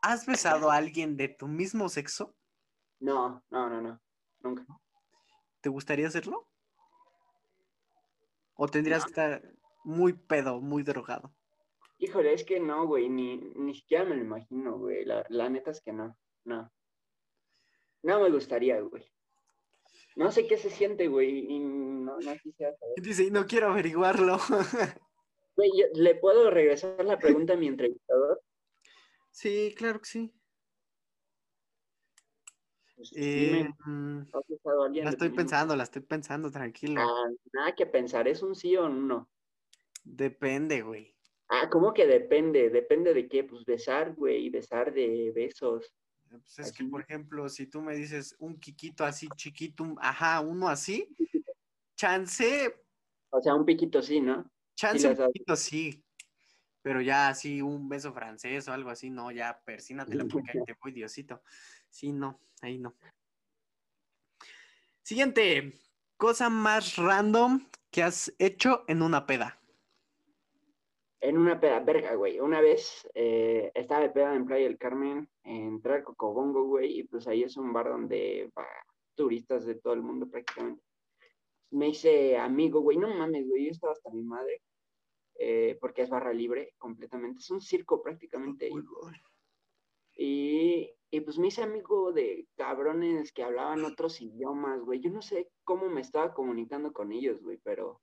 ¿Has 0.02 0.26
besado 0.26 0.70
a 0.70 0.76
alguien 0.76 1.16
de 1.16 1.28
tu 1.28 1.46
mismo 1.48 1.88
sexo? 1.88 2.36
No, 3.00 3.42
no, 3.50 3.68
no, 3.70 3.80
no. 3.80 4.00
Nunca. 4.40 4.66
¿Te 5.60 5.68
gustaría 5.68 6.08
hacerlo? 6.08 6.48
¿O 8.56 8.68
tendrías 8.68 9.04
que 9.04 9.10
estar 9.10 9.42
muy 9.84 10.12
pedo, 10.12 10.60
muy 10.60 10.82
drogado? 10.82 11.34
Híjole, 11.98 12.32
es 12.32 12.44
que 12.44 12.60
no, 12.60 12.86
güey, 12.86 13.08
ni, 13.08 13.36
ni 13.36 13.74
siquiera 13.74 14.04
me 14.04 14.16
lo 14.16 14.22
imagino, 14.22 14.78
güey. 14.78 15.04
La, 15.04 15.24
la 15.28 15.48
neta 15.48 15.70
es 15.70 15.80
que 15.80 15.92
no, 15.92 16.16
no. 16.44 16.72
No 18.02 18.20
me 18.20 18.30
gustaría, 18.30 18.80
güey. 18.80 19.04
No 20.16 20.30
sé 20.30 20.46
qué 20.46 20.56
se 20.56 20.70
siente, 20.70 21.08
güey, 21.08 21.46
y 21.50 21.58
no, 21.58 22.18
no 22.18 22.36
quisiera 22.42 22.76
saber. 22.76 22.94
Dice, 23.02 23.24
y 23.24 23.30
no 23.30 23.46
quiero 23.46 23.68
averiguarlo. 23.68 24.38
Güey, 25.56 25.70
¿le 25.94 26.16
puedo 26.16 26.50
regresar 26.50 27.04
la 27.04 27.16
pregunta 27.16 27.52
a 27.52 27.56
mi 27.56 27.68
entrevistador? 27.68 28.40
sí, 29.30 29.72
claro 29.76 30.00
que 30.00 30.06
sí. 30.06 30.34
Eh, 33.12 33.68
mm, 33.86 34.20
¿has 34.32 34.42
besado 34.48 34.82
a 34.82 34.86
alguien 34.86 35.04
la 35.04 35.10
estoy 35.10 35.30
pensando, 35.30 35.76
la 35.76 35.82
estoy 35.84 36.02
pensando, 36.02 36.50
tranquilo. 36.50 37.00
Ah, 37.02 37.26
nada 37.52 37.74
que 37.74 37.86
pensar, 37.86 38.26
¿es 38.28 38.42
un 38.42 38.54
sí 38.54 38.76
o 38.76 38.86
un 38.86 39.06
no? 39.08 39.30
Depende, 40.04 40.82
güey. 40.82 41.14
Ah, 41.48 41.68
¿cómo 41.70 41.92
que 41.92 42.06
depende? 42.06 42.70
¿Depende 42.70 43.14
de 43.14 43.28
qué? 43.28 43.44
Pues 43.44 43.64
besar, 43.64 44.14
güey, 44.14 44.50
besar 44.50 44.92
de 44.92 45.32
besos. 45.34 45.94
Pues 46.28 46.58
es 46.58 46.72
que, 46.72 46.84
por 46.84 47.02
ejemplo, 47.02 47.48
si 47.48 47.66
tú 47.66 47.80
me 47.80 47.94
dices 47.94 48.34
un 48.38 48.58
quiquito 48.58 49.04
así 49.04 49.28
chiquito, 49.36 49.84
un- 49.84 49.96
ajá, 50.00 50.40
uno 50.40 50.68
así, 50.68 51.08
chance, 51.96 52.74
O 53.30 53.40
sea, 53.42 53.54
un 53.54 53.64
piquito 53.66 54.00
sí, 54.00 54.20
¿no? 54.20 54.50
chance 54.76 55.08
un 55.08 55.16
poquito 55.16 55.56
sí. 55.56 56.04
Pero 56.82 57.00
ya 57.02 57.28
así 57.28 57.62
un 57.62 57.88
beso 57.88 58.12
francés 58.12 58.68
o 58.68 58.72
algo 58.72 58.90
así, 58.90 59.10
no, 59.10 59.30
ya 59.32 59.60
persínatela 59.64 60.26
porque 60.26 60.52
ahí 60.52 60.62
te 60.64 60.74
voy, 60.82 60.92
Diosito. 60.92 61.42
Sí, 61.94 62.12
no, 62.12 62.40
ahí 62.60 62.76
no. 62.76 62.92
Siguiente, 65.00 65.74
cosa 66.16 66.50
más 66.50 66.96
random 66.96 67.68
que 67.92 68.02
has 68.02 68.34
hecho 68.40 68.82
en 68.88 69.00
una 69.00 69.26
peda. 69.26 69.60
En 71.20 71.38
una 71.38 71.60
peda, 71.60 71.78
verga, 71.78 72.16
güey. 72.16 72.40
Una 72.40 72.60
vez 72.60 73.08
eh, 73.14 73.70
estaba 73.76 74.00
de 74.00 74.10
peda 74.10 74.34
en 74.34 74.44
Playa 74.44 74.64
del 74.64 74.76
Carmen, 74.76 75.30
en 75.44 75.80
Cocobongo, 75.80 76.64
güey, 76.64 76.98
y 76.98 77.02
pues 77.04 77.28
ahí 77.28 77.44
es 77.44 77.56
un 77.56 77.72
bar 77.72 77.88
donde 77.88 78.50
va 78.58 78.66
turistas 79.14 79.64
de 79.64 79.76
todo 79.76 79.92
el 79.92 80.02
mundo 80.02 80.28
prácticamente. 80.28 80.82
Me 81.70 81.90
hice 81.90 82.36
amigo, 82.36 82.80
güey, 82.80 82.98
no 82.98 83.06
mames, 83.06 83.46
güey, 83.48 83.66
yo 83.66 83.70
estaba 83.70 83.92
hasta 83.92 84.10
mi 84.10 84.24
madre, 84.24 84.62
eh, 85.36 85.78
porque 85.80 86.02
es 86.02 86.10
barra 86.10 86.32
libre 86.32 86.74
completamente, 86.76 87.38
es 87.38 87.50
un 87.50 87.60
circo 87.60 88.02
prácticamente. 88.02 88.68
Y, 90.16 90.90
y 91.14 91.20
pues 91.20 91.38
me 91.38 91.46
hice 91.46 91.62
amigo 91.62 92.12
de 92.12 92.48
cabrones 92.56 93.30
que 93.30 93.44
hablaban 93.44 93.84
otros 93.84 94.20
idiomas, 94.20 94.80
güey. 94.80 94.98
Yo 94.98 95.10
no 95.10 95.22
sé 95.22 95.48
cómo 95.62 95.88
me 95.88 96.00
estaba 96.00 96.34
comunicando 96.34 96.92
con 96.92 97.12
ellos, 97.12 97.40
güey, 97.40 97.56
pero 97.58 98.02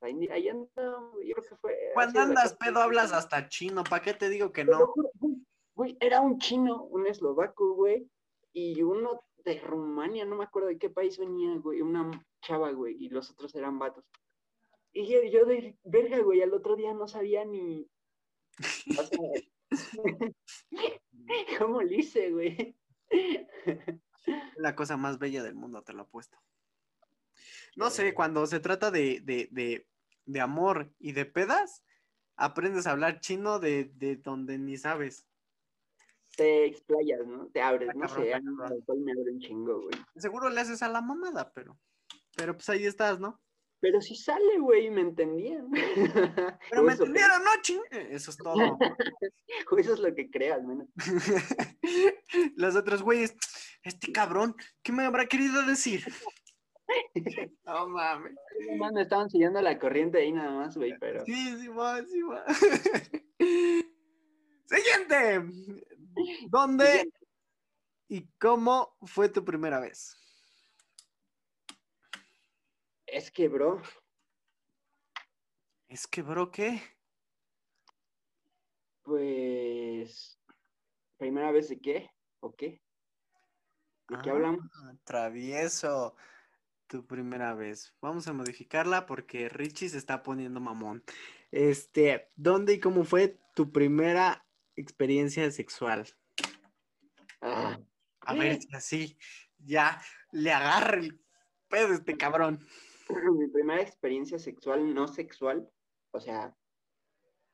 ahí, 0.00 0.26
ahí 0.28 0.48
andaba, 0.48 1.10
güey. 1.10 1.28
Yo 1.28 1.34
creo 1.34 1.48
que 1.50 1.56
fue. 1.56 1.90
Cuando 1.92 2.20
andas 2.20 2.56
pedo 2.56 2.80
hablas 2.80 3.12
hasta 3.12 3.50
chino, 3.50 3.84
¿para 3.84 4.02
qué 4.02 4.14
te 4.14 4.30
digo 4.30 4.54
que 4.54 4.64
no? 4.64 4.94
güey, 5.74 5.98
era 6.00 6.22
un 6.22 6.38
chino, 6.38 6.84
un 6.84 7.06
eslovaco, 7.06 7.74
güey, 7.74 8.08
y 8.54 8.82
uno 8.82 9.20
de 9.44 9.60
Rumania, 9.60 10.24
no 10.24 10.36
me 10.36 10.44
acuerdo 10.44 10.68
de 10.68 10.78
qué 10.78 10.88
país 10.88 11.18
venía, 11.18 11.54
güey, 11.56 11.82
una 11.82 12.10
chava, 12.40 12.72
güey, 12.72 12.96
y 12.98 13.10
los 13.10 13.30
otros 13.30 13.54
eran 13.54 13.78
vatos. 13.78 14.06
Y 14.94 15.06
yo, 15.06 15.22
yo 15.24 15.44
de 15.44 15.76
verga, 15.84 16.20
güey, 16.20 16.40
al 16.40 16.54
otro 16.54 16.74
día 16.74 16.94
no 16.94 17.06
sabía 17.06 17.44
ni. 17.44 17.86
o 18.98 19.02
sea, 19.02 19.18
¿Cómo 21.58 21.82
le 21.82 21.96
hice, 21.96 22.30
güey? 22.30 22.76
La 24.56 24.74
cosa 24.74 24.96
más 24.96 25.18
bella 25.18 25.42
del 25.42 25.54
mundo, 25.54 25.82
te 25.82 25.92
lo 25.92 26.02
apuesto. 26.02 26.38
No 27.76 27.90
sé, 27.90 28.14
cuando 28.14 28.46
se 28.46 28.60
trata 28.60 28.90
de, 28.90 29.20
de, 29.20 29.48
de, 29.50 29.86
de 30.24 30.40
amor 30.40 30.92
y 30.98 31.12
de 31.12 31.26
pedas, 31.26 31.84
aprendes 32.36 32.86
a 32.86 32.92
hablar 32.92 33.20
chino 33.20 33.58
de, 33.58 33.90
de 33.94 34.16
donde 34.16 34.58
ni 34.58 34.76
sabes. 34.76 35.26
te 36.36 36.66
explayas, 36.66 37.26
¿no? 37.26 37.48
Te 37.48 37.60
abres, 37.60 37.94
no 37.94 38.08
sé, 38.08 38.20
me 38.20 39.12
abre 39.12 39.32
un 39.32 39.40
chingo, 39.40 39.82
güey. 39.82 39.94
Seguro 40.16 40.48
le 40.50 40.60
haces 40.60 40.82
a 40.82 40.88
la 40.88 41.00
mamada, 41.00 41.52
pero. 41.52 41.78
Pero 42.36 42.54
pues 42.54 42.68
ahí 42.68 42.84
estás, 42.84 43.18
¿no? 43.18 43.40
Pero 43.86 44.00
si 44.00 44.16
sale, 44.16 44.58
güey, 44.58 44.90
me 44.90 45.00
entendían. 45.02 45.70
Pero 46.70 46.82
me 46.82 46.92
entendieron, 46.92 47.44
¿no? 47.44 47.50
Ching? 47.62 47.80
Eso 47.92 48.32
es 48.32 48.36
todo. 48.36 48.56
o 49.70 49.78
eso 49.78 49.94
es 49.94 50.00
lo 50.00 50.12
que 50.12 50.28
creas, 50.28 50.60
menos. 50.64 50.88
Los 52.56 52.74
otros 52.74 53.04
güeyes, 53.04 53.36
este 53.84 54.10
cabrón, 54.10 54.56
¿qué 54.82 54.90
me 54.90 55.04
habrá 55.04 55.26
querido 55.26 55.64
decir? 55.64 56.04
No 57.64 57.86
mames. 57.86 58.34
Me 58.92 59.02
estaban 59.02 59.30
siguiendo 59.30 59.62
la 59.62 59.78
corriente 59.78 60.18
ahí 60.18 60.32
nada 60.32 60.50
más, 60.50 60.76
güey, 60.76 60.98
pero. 60.98 61.24
Sí, 61.24 61.56
sí, 61.56 61.68
va, 61.68 62.02
sí, 62.02 62.22
va. 62.22 62.44
Siguiente. 64.66 65.44
¿Dónde 66.48 66.86
Siguiente. 66.86 67.18
y 68.08 68.26
cómo 68.40 68.96
fue 69.02 69.28
tu 69.28 69.44
primera 69.44 69.78
vez? 69.78 70.25
Es 73.06 73.30
que, 73.30 73.48
bro, 73.48 73.80
Es 75.88 76.06
que, 76.06 76.22
bro, 76.22 76.50
¿qué? 76.50 76.82
pues. 79.02 80.40
¿Primera 81.16 81.50
vez 81.52 81.68
de 81.68 81.80
qué? 81.80 82.10
¿O 82.40 82.54
qué? 82.54 82.82
¿De 84.08 84.18
qué 84.22 84.30
hablamos? 84.30 84.60
Ah, 84.84 84.94
Travieso. 85.04 86.16
Tu 86.88 87.06
primera 87.06 87.54
vez. 87.54 87.96
Vamos 88.00 88.28
a 88.28 88.32
modificarla 88.32 89.06
porque 89.06 89.48
Richie 89.48 89.88
se 89.88 89.98
está 89.98 90.22
poniendo 90.22 90.60
mamón. 90.60 91.02
Este, 91.50 92.30
¿dónde 92.36 92.74
y 92.74 92.80
cómo 92.80 93.04
fue 93.04 93.40
tu 93.54 93.72
primera 93.72 94.46
experiencia 94.76 95.50
sexual? 95.50 96.06
Ah, 97.40 97.78
A 98.20 98.34
ver 98.34 98.60
si 98.60 98.68
así 98.74 99.18
ya 99.58 100.00
le 100.32 100.52
agarra 100.52 100.98
el 100.98 101.20
pedo 101.68 101.88
a 101.88 101.94
este 101.94 102.16
cabrón. 102.16 102.64
mi 103.38 103.48
primera 103.48 103.82
experiencia 103.82 104.38
sexual, 104.38 104.94
no 104.94 105.08
sexual, 105.08 105.68
o 106.12 106.20
sea, 106.20 106.54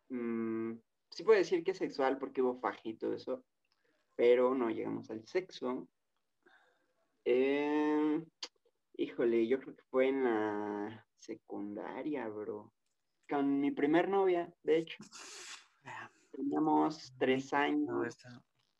mm, 0.08 0.72
sí 1.10 1.24
puedo 1.24 1.38
decir 1.38 1.64
que 1.64 1.74
sexual 1.74 2.18
porque 2.18 2.42
hubo 2.42 2.58
faje 2.60 2.90
y 2.90 2.96
todo 2.96 3.14
eso, 3.14 3.44
pero 4.16 4.54
no 4.54 4.70
llegamos 4.70 5.10
al 5.10 5.26
sexo. 5.26 5.88
Em, 7.24 8.24
híjole, 8.96 9.46
yo 9.46 9.60
creo 9.60 9.76
que 9.76 9.84
fue 9.84 10.08
en 10.08 10.24
la 10.24 11.06
secundaria, 11.18 12.28
bro. 12.28 12.72
Con 13.28 13.60
mi 13.60 13.70
primer 13.70 14.08
novia, 14.08 14.52
de 14.62 14.78
hecho. 14.78 14.98
Teníamos 16.32 17.12
tres 17.18 17.52
años. 17.52 18.16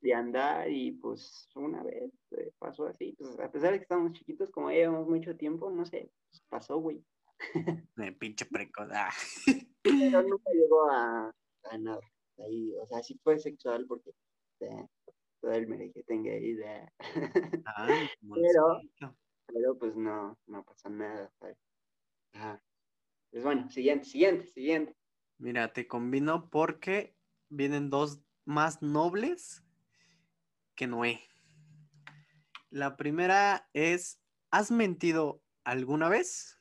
De 0.03 0.15
andar 0.15 0.69
y 0.71 0.93
pues 0.93 1.49
una 1.55 1.83
vez 1.83 2.13
eh, 2.33 2.53
pasó 2.59 2.87
así. 2.87 3.15
Pues 3.17 3.39
a 3.39 3.51
pesar 3.51 3.71
de 3.73 3.79
que 3.79 3.83
estábamos 3.85 4.13
chiquitos, 4.13 4.51
como 4.51 4.71
llevamos 4.71 5.09
mucho 5.09 5.37
tiempo, 5.37 5.71
no 5.71 5.87
sé, 5.87 6.11
pues, 6.31 6.43
pasó, 6.49 6.79
güey. 6.79 7.03
Eh, 7.99 8.13
pinche 8.13 8.45
precoz. 8.47 8.89
ah. 8.93 9.11
pero 9.83 10.23
nunca 10.23 10.51
llegó 10.53 10.91
a, 10.91 11.35
a 11.71 11.79
nada. 11.79 12.01
Ahí, 12.39 12.73
o 12.81 12.87
sea, 12.87 13.03
sí 13.03 13.19
fue 13.23 13.39
sexual 13.39 13.87
porque 13.87 14.11
eh, 14.61 14.87
todo 15.41 15.53
el 15.53 15.67
mereque 15.69 16.03
tenga 16.05 16.33
ahí 16.33 16.53
de... 16.55 16.89
Ay, 17.77 18.09
Pero- 18.21 18.81
pero 19.47 19.77
pues 19.79 19.97
no, 19.97 20.39
no 20.47 20.65
pasó 20.65 20.89
nada. 20.89 21.31
¿sabes? 21.39 21.59
Ajá. 22.33 22.63
Pues 23.31 23.45
bueno, 23.45 23.69
siguiente, 23.71 24.05
siguiente, 24.07 24.47
siguiente. 24.47 24.97
Mira, 25.39 25.73
te 25.73 25.87
combino 25.87 26.49
porque 26.49 27.17
vienen 27.49 27.91
dos 27.91 28.21
más 28.45 28.83
nobles 28.83 29.63
que 30.75 30.87
Noé. 30.87 31.21
La 32.71 32.97
primera 32.97 33.69
es, 33.73 34.21
¿has 34.51 34.71
mentido 34.71 35.43
alguna 35.65 36.09
vez? 36.09 36.59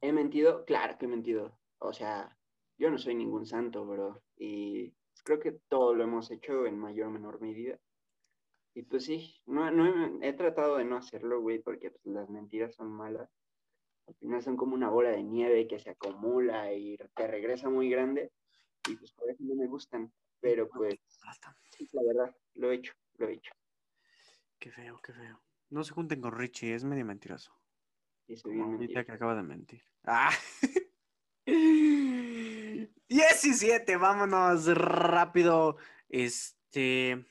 ¿He 0.00 0.12
mentido? 0.12 0.64
Claro 0.64 0.96
que 0.98 1.06
he 1.06 1.08
mentido. 1.08 1.58
O 1.78 1.92
sea, 1.92 2.38
yo 2.78 2.90
no 2.90 2.98
soy 2.98 3.14
ningún 3.14 3.46
santo, 3.46 3.84
bro. 3.84 4.22
Y 4.36 4.94
creo 5.24 5.40
que 5.40 5.52
todo 5.68 5.94
lo 5.94 6.04
hemos 6.04 6.30
hecho 6.30 6.66
en 6.66 6.78
mayor 6.78 7.08
o 7.08 7.10
menor 7.10 7.40
medida. 7.40 7.78
Y 8.74 8.82
pues 8.82 9.04
sí, 9.04 9.40
no, 9.46 9.70
no 9.70 9.86
he, 9.86 10.28
he 10.28 10.32
tratado 10.32 10.76
de 10.76 10.84
no 10.84 10.96
hacerlo, 10.96 11.40
güey, 11.40 11.60
porque 11.60 11.90
pues, 11.90 12.06
las 12.06 12.28
mentiras 12.28 12.74
son 12.74 12.90
malas. 12.90 13.30
Al 14.06 14.14
final 14.16 14.42
son 14.42 14.56
como 14.56 14.74
una 14.74 14.90
bola 14.90 15.10
de 15.10 15.22
nieve 15.22 15.66
que 15.66 15.78
se 15.78 15.90
acumula 15.90 16.72
y 16.72 16.96
te 17.14 17.26
regresa 17.26 17.70
muy 17.70 17.88
grande. 17.88 18.32
Y 18.88 18.96
pues 18.96 19.12
por 19.12 19.30
eso 19.30 19.42
no 19.44 19.54
me 19.54 19.66
gustan. 19.66 20.12
Pero 20.40 20.68
pues, 20.68 20.94
sí, 21.76 21.88
la 21.92 22.02
verdad, 22.02 22.36
lo 22.54 22.70
he 22.70 22.74
hecho, 22.74 22.92
lo 23.18 23.28
he 23.28 23.34
hecho. 23.34 23.52
Qué 24.58 24.70
feo, 24.70 25.00
qué 25.02 25.12
feo. 25.12 25.40
No 25.70 25.84
se 25.84 25.92
junten 25.92 26.20
con 26.20 26.32
Richie, 26.32 26.74
es 26.74 26.84
medio 26.84 27.04
mentiroso. 27.04 27.52
Y 28.26 28.40
Como 28.40 28.64
ahorita 28.64 28.78
mentiroso. 28.78 29.06
que 29.06 29.12
acaba 29.12 29.34
de 29.34 29.42
mentir. 29.42 29.84
¡Ah! 30.04 30.30
17, 33.08 33.96
vámonos 33.96 34.66
rápido. 34.76 35.76
Este. 36.08 37.24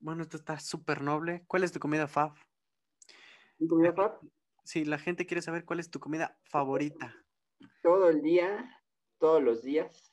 Bueno, 0.00 0.22
esto 0.22 0.36
está 0.36 0.58
súper 0.58 1.02
noble. 1.02 1.44
¿Cuál 1.46 1.62
es 1.64 1.72
tu 1.72 1.78
comida 1.78 2.08
fav? 2.08 2.34
¿Y 3.58 3.68
comida 3.68 3.94
pap? 3.94 4.20
Sí, 4.64 4.84
la 4.84 4.98
gente 4.98 5.26
quiere 5.26 5.42
saber 5.42 5.64
cuál 5.64 5.78
es 5.80 5.90
tu 5.90 6.00
comida 6.00 6.36
favorita. 6.44 7.14
todo 7.82 8.08
el 8.08 8.22
día, 8.22 8.82
todos 9.18 9.42
los 9.42 9.62
días, 9.62 10.12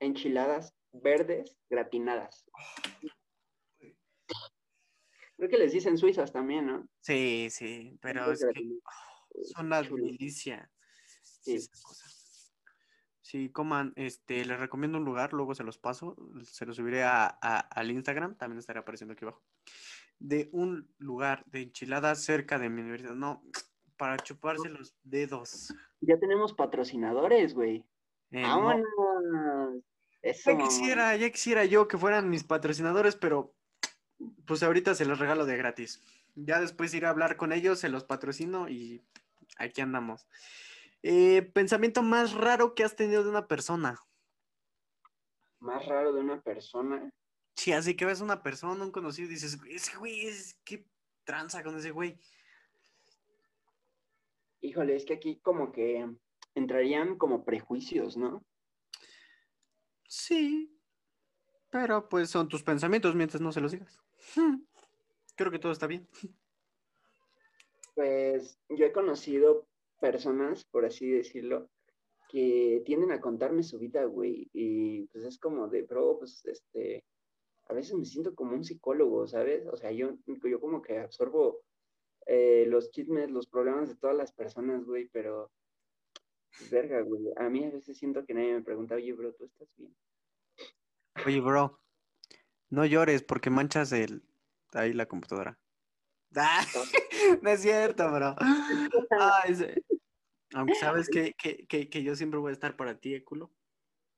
enchiladas 0.00 0.74
verdes 0.92 1.56
gratinadas. 1.68 2.44
Creo 5.40 5.48
que 5.48 5.56
les 5.58 5.72
dicen 5.72 5.96
suizas 5.96 6.32
también, 6.32 6.66
¿no? 6.66 6.86
Sí, 7.00 7.48
sí, 7.50 7.96
pero 8.02 8.30
es 8.30 8.40
que 8.40 8.44
gratinadas. 8.46 8.82
son 9.54 9.66
una 9.66 9.82
Chulo. 9.82 10.04
delicia. 10.04 10.70
Sí. 11.22 11.54
esas 11.54 11.80
cosas. 11.80 12.52
Sí, 13.22 13.48
coman, 13.50 13.94
este, 13.96 14.44
les 14.44 14.60
recomiendo 14.60 14.98
un 14.98 15.06
lugar, 15.06 15.32
luego 15.32 15.54
se 15.54 15.64
los 15.64 15.78
paso, 15.78 16.14
se 16.44 16.66
los 16.66 16.76
subiré 16.76 17.04
a, 17.04 17.26
a- 17.40 17.60
al 17.60 17.90
Instagram, 17.90 18.36
también 18.36 18.58
estará 18.58 18.80
apareciendo 18.80 19.14
aquí 19.14 19.24
abajo, 19.24 19.42
de 20.18 20.50
un 20.52 20.92
lugar 20.98 21.42
de 21.46 21.62
enchiladas 21.62 22.22
cerca 22.22 22.58
de 22.58 22.68
mi 22.68 22.82
universidad, 22.82 23.14
no, 23.14 23.42
para 23.96 24.18
chuparse 24.18 24.68
los 24.68 24.94
dedos. 25.04 25.72
Ya 26.02 26.18
tenemos 26.18 26.52
patrocinadores, 26.52 27.54
güey. 27.54 27.86
Eh, 28.30 28.42
no, 28.42 28.62
¡Vámonos! 28.66 29.84
Eso, 30.20 30.50
ya 30.50 30.58
quisiera, 30.58 31.16
ya 31.16 31.30
quisiera 31.30 31.64
yo 31.64 31.88
que 31.88 31.96
fueran 31.96 32.28
mis 32.28 32.44
patrocinadores, 32.44 33.16
pero 33.16 33.54
pues 34.46 34.62
ahorita 34.62 34.94
se 34.94 35.04
los 35.04 35.18
regalo 35.18 35.46
de 35.46 35.56
gratis. 35.56 36.02
Ya 36.34 36.60
después 36.60 36.94
iré 36.94 37.06
a 37.06 37.10
hablar 37.10 37.36
con 37.36 37.52
ellos, 37.52 37.78
se 37.78 37.88
los 37.88 38.04
patrocino 38.04 38.68
y 38.68 39.02
aquí 39.58 39.80
andamos. 39.80 40.26
Eh, 41.02 41.42
pensamiento 41.54 42.02
más 42.02 42.34
raro 42.34 42.74
que 42.74 42.84
has 42.84 42.96
tenido 42.96 43.24
de 43.24 43.30
una 43.30 43.46
persona. 43.46 43.98
Más 45.58 45.84
raro 45.86 46.12
de 46.12 46.20
una 46.20 46.40
persona. 46.40 47.10
Sí, 47.54 47.72
así 47.72 47.94
que 47.94 48.06
ves 48.06 48.20
una 48.20 48.42
persona, 48.42 48.84
un 48.84 48.92
conocido, 48.92 49.28
y 49.28 49.34
dices, 49.34 49.58
ese 49.68 49.96
güey, 49.96 50.26
es, 50.26 50.56
¿qué 50.64 50.86
tranza 51.24 51.62
con 51.62 51.76
ese 51.76 51.90
güey? 51.90 52.18
Híjole, 54.62 54.96
es 54.96 55.04
que 55.04 55.14
aquí 55.14 55.40
como 55.40 55.72
que 55.72 56.06
entrarían 56.54 57.16
como 57.16 57.44
prejuicios, 57.44 58.16
¿no? 58.16 58.44
Sí, 60.06 60.76
pero 61.70 62.08
pues 62.08 62.30
son 62.30 62.48
tus 62.48 62.62
pensamientos 62.62 63.14
mientras 63.14 63.40
no 63.40 63.52
se 63.52 63.60
los 63.60 63.72
digas. 63.72 64.00
Hmm, 64.36 64.62
Creo 65.36 65.50
que 65.50 65.58
todo 65.58 65.72
está 65.72 65.86
bien. 65.86 66.06
Pues 67.94 68.58
yo 68.68 68.86
he 68.86 68.92
conocido 68.92 69.66
personas, 70.00 70.64
por 70.64 70.84
así 70.84 71.10
decirlo, 71.10 71.70
que 72.28 72.82
tienden 72.84 73.10
a 73.12 73.20
contarme 73.20 73.62
su 73.62 73.78
vida, 73.78 74.04
güey, 74.04 74.48
y 74.52 75.06
pues 75.08 75.24
es 75.24 75.38
como 75.38 75.68
de, 75.68 75.82
bro, 75.82 76.18
pues 76.18 76.44
este, 76.46 77.04
a 77.68 77.74
veces 77.74 77.94
me 77.94 78.04
siento 78.04 78.34
como 78.34 78.54
un 78.54 78.64
psicólogo, 78.64 79.26
¿sabes? 79.26 79.66
O 79.66 79.76
sea, 79.76 79.90
yo, 79.92 80.16
yo 80.26 80.60
como 80.60 80.82
que 80.82 80.98
absorbo 80.98 81.62
eh, 82.26 82.66
los 82.68 82.90
chismes, 82.90 83.30
los 83.30 83.48
problemas 83.48 83.88
de 83.88 83.96
todas 83.96 84.16
las 84.16 84.32
personas, 84.32 84.84
güey, 84.84 85.08
pero, 85.08 85.50
verga, 86.70 87.00
güey, 87.00 87.22
a 87.36 87.48
mí 87.48 87.64
a 87.64 87.70
veces 87.70 87.98
siento 87.98 88.24
que 88.24 88.34
nadie 88.34 88.54
me 88.54 88.62
pregunta, 88.62 88.94
oye, 88.94 89.12
bro, 89.12 89.32
¿tú 89.32 89.44
estás 89.44 89.68
bien? 89.76 89.94
Oye, 91.26 91.40
bro, 91.40 91.80
no 92.70 92.84
llores 92.86 93.22
porque 93.22 93.50
manchas 93.50 93.92
el 93.92 94.22
ahí 94.72 94.92
la 94.92 95.06
computadora. 95.06 95.58
Ah, 96.36 96.64
no 97.42 97.50
es 97.50 97.60
cierto, 97.62 98.10
bro. 98.10 98.36
Ay, 99.10 99.54
sí. 99.54 99.66
Aunque 100.54 100.74
sabes 100.74 101.08
que, 101.08 101.34
que, 101.34 101.66
que, 101.66 101.88
que 101.88 102.02
yo 102.02 102.14
siempre 102.16 102.38
voy 102.40 102.50
a 102.50 102.52
estar 102.52 102.76
para 102.76 102.98
ti, 102.98 103.14
eh, 103.14 103.24
culo. 103.24 103.52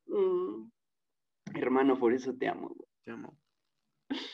Mm, 0.07 0.71
Hermano, 1.55 1.99
por 1.99 2.13
eso 2.13 2.35
te 2.35 2.49
amo, 2.49 2.69
güey. 2.69 2.89
Te 3.03 3.11
amo. 3.11 3.39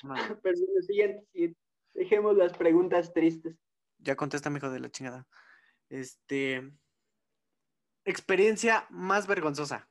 No, 0.02 0.14
Pero 0.42 0.56
siguiente, 0.82 1.26
siguiente. 1.32 1.58
Dejemos 1.94 2.36
las 2.36 2.52
preguntas 2.56 3.12
tristes. 3.12 3.56
ya 3.98 4.16
contesta, 4.16 4.50
hijo 4.50 4.70
de 4.70 4.80
la 4.80 4.90
chingada. 4.90 5.26
Este. 5.88 6.72
Experiencia 8.04 8.86
más 8.90 9.26
vergonzosa. 9.26 9.87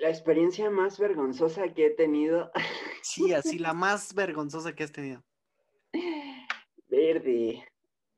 La 0.00 0.08
experiencia 0.08 0.70
más 0.70 0.98
vergonzosa 0.98 1.72
que 1.72 1.86
he 1.86 1.90
tenido. 1.90 2.50
Sí, 3.06 3.34
así 3.34 3.58
la 3.58 3.74
más 3.74 4.14
vergonzosa 4.14 4.74
que 4.74 4.82
has 4.82 4.90
tenido. 4.90 5.22
Verde. 6.88 7.62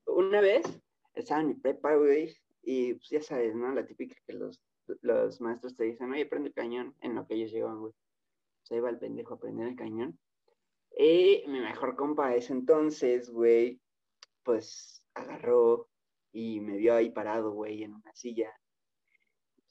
Una 0.07 0.41
vez 0.41 0.62
estaba 1.12 1.41
en 1.41 1.49
mi 1.49 1.55
prepa, 1.55 1.97
güey, 1.97 2.37
y 2.62 2.95
pues 2.95 3.11
ya 3.11 3.21
sabes, 3.21 3.57
¿no? 3.57 3.75
La 3.75 3.85
típica 3.85 4.15
que 4.25 4.35
los, 4.35 4.62
los 5.01 5.41
maestros 5.41 5.75
te 5.75 5.83
dicen, 5.83 6.12
oye, 6.12 6.25
prende 6.25 6.51
el 6.51 6.55
cañón, 6.55 6.95
en 7.01 7.17
lo 7.17 7.27
que 7.27 7.35
ellos 7.35 7.51
llevan, 7.51 7.81
güey. 7.81 7.93
Se 8.62 8.77
iba 8.77 8.89
el 8.89 8.99
pendejo 9.01 9.35
a 9.35 9.41
prender 9.41 9.67
el 9.67 9.75
cañón. 9.77 10.21
Y 10.97 11.43
mi 11.49 11.59
mejor 11.59 11.97
compa 11.97 12.37
ese 12.37 12.53
entonces, 12.53 13.29
güey, 13.29 13.81
pues 14.45 15.03
agarró 15.15 15.89
y 16.31 16.61
me 16.61 16.77
vio 16.77 16.95
ahí 16.95 17.11
parado, 17.11 17.51
güey, 17.51 17.83
en 17.83 17.95
una 17.95 18.15
silla 18.15 18.57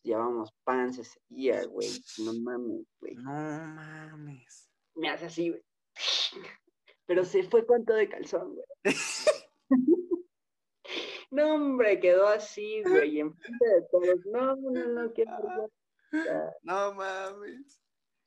llevábamos 0.05 0.53
pants 0.63 0.99
ese 0.99 1.19
día, 1.29 1.65
güey. 1.65 1.89
No 2.19 2.33
mames, 2.33 2.85
güey. 2.99 3.15
No 3.15 3.31
mames. 3.31 4.69
Me 4.95 5.09
hace 5.09 5.25
así, 5.25 5.49
güey. 5.49 5.63
Pero 7.07 7.25
se 7.25 7.43
fue 7.43 7.65
cuanto 7.65 7.93
de 7.93 8.07
calzón, 8.07 8.55
güey. 8.55 8.65
no, 11.31 11.55
hombre, 11.55 11.99
quedó 11.99 12.27
así, 12.27 12.81
güey, 12.83 13.19
enfrente 13.19 13.65
de 13.65 13.81
todos. 13.91 14.25
No, 14.25 14.55
no, 14.55 14.85
no, 14.87 15.13
qué 15.13 15.25
No 16.63 16.93
mames. 16.93 17.81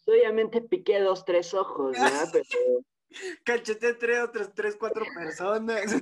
Obviamente 0.06 0.62
piqué 0.62 1.00
dos, 1.00 1.24
tres 1.24 1.52
ojos, 1.54 1.92
¿verdad? 1.92 2.28
Pero... 2.32 2.84
Cacheté 3.44 3.94
tres, 3.94 4.20
otras 4.20 4.54
tres, 4.54 4.76
cuatro 4.76 5.04
personas. 5.14 5.94